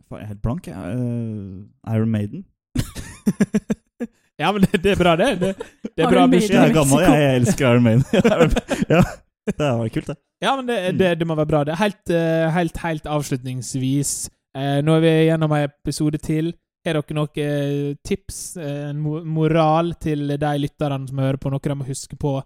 [0.09, 0.68] Faen, Jeg er helt blank.
[0.68, 0.76] jeg.
[0.76, 2.45] Uh, Iron Maiden.
[4.41, 5.30] ja, men det, det er bra, det.
[5.41, 5.53] Det,
[5.97, 8.05] det er bra du Jeg er gammel, jeg, jeg elsker Iron Maiden.
[8.93, 9.03] ja,
[9.49, 10.18] det var kult, det.
[10.43, 11.64] Ja, men det, det, det må være bra.
[11.64, 14.14] Det helt, eh, helt, helt avslutningsvis.
[14.57, 16.51] Eh, nå er vi gjennom en episode til.
[16.84, 18.99] Har dere noen eh, tips, en
[19.32, 22.41] moral til de lytterne som hører på, noe de må huske på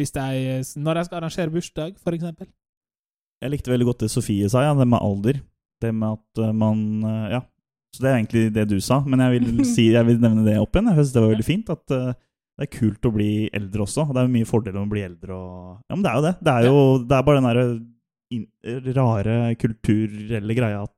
[0.00, 2.46] hvis de, når de skal arrangere bursdag, f.eks.?
[3.40, 5.40] Jeg likte veldig godt det Sofie sa, ja, det med alder.
[5.80, 7.46] Det med at eh, man eh, Ja.
[7.90, 10.60] Så det er egentlig det du sa, men jeg vil, si, jeg vil nevne det
[10.62, 10.92] opp igjen.
[10.92, 12.12] Jeg synes det var veldig fint at uh,
[12.60, 14.04] det er kult å bli eldre også.
[14.04, 15.34] og Det er mye fordeler med å bli eldre.
[15.34, 16.32] Og, ja, men det er jo det.
[16.38, 20.94] Det er jo det er bare den derre rare kulturelle greia at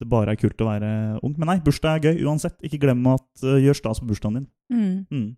[0.00, 1.34] det bare er kult å være ung.
[1.34, 2.60] Men nei, bursdag er gøy uansett.
[2.62, 4.48] Ikke glem at uh, gjør stas på bursdagen din.
[4.70, 4.94] Mm.
[5.10, 5.28] Mm.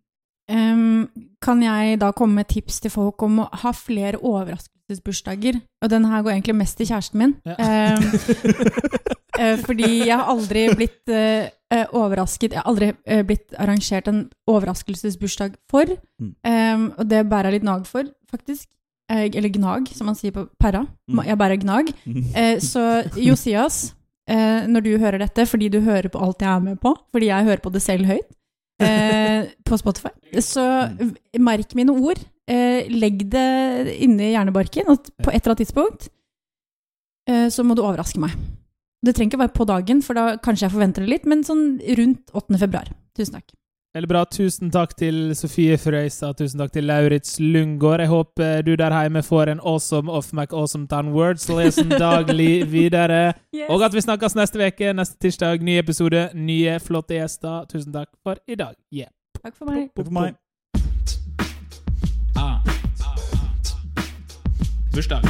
[0.53, 4.21] Um, kan jeg da komme med tips til folk om å ha flere
[4.93, 5.61] overraskelsesbursdager?
[5.83, 7.35] Og den her går egentlig mest til kjæresten min.
[7.47, 7.55] Ja.
[7.59, 8.03] Em,
[9.41, 14.09] eh, fordi jeg har aldri blitt eh, eh, overrasket Jeg har aldri eh, blitt arrangert
[14.09, 15.85] en overraskelsesbursdag for.
[16.21, 16.91] Mm.
[16.99, 18.69] Og det bærer jeg litt nag for, faktisk.
[19.11, 20.85] Eh, eller gnag, som man sier på perra.
[21.11, 21.25] Mm.
[21.27, 21.93] Jeg bærer gnag.
[22.63, 22.85] Så
[23.17, 23.95] Josias,
[24.29, 27.45] når du hører dette, fordi du hører på alt jeg er med på, fordi jeg
[27.45, 28.31] hører på det selv høyt
[29.69, 30.11] på Spotify,
[30.43, 30.63] så
[30.99, 32.19] v- merk mine ord.
[32.51, 36.09] Eh, legg det inni hjernebarken, og på et eller annet tidspunkt
[37.31, 38.35] eh, så må du overraske meg.
[39.03, 41.67] Det trenger ikke være på dagen, for da kanskje jeg forventer det litt, men sånn
[41.99, 42.59] rundt 8.
[42.59, 42.91] februar.
[43.19, 43.55] Tusen takk.
[43.93, 44.23] Veldig bra.
[44.25, 48.01] Tusen takk til Sofie Frøysa, Tusen takk til Lauritz Lundgaard.
[48.01, 52.65] Jeg håper du der hjemme får en awesome off Mac Awesome Town Words lesen daglig
[52.73, 53.35] videre.
[53.69, 55.61] Og at vi snakkes neste uke, neste tirsdag.
[55.61, 57.69] Ny episode, nye flotte gjester.
[57.69, 58.79] Tusen takk for i dag.
[58.89, 59.13] Yeah.
[59.43, 59.91] Takk for meg.
[59.93, 60.41] Takk for meg.
[64.93, 65.23] Bis dann.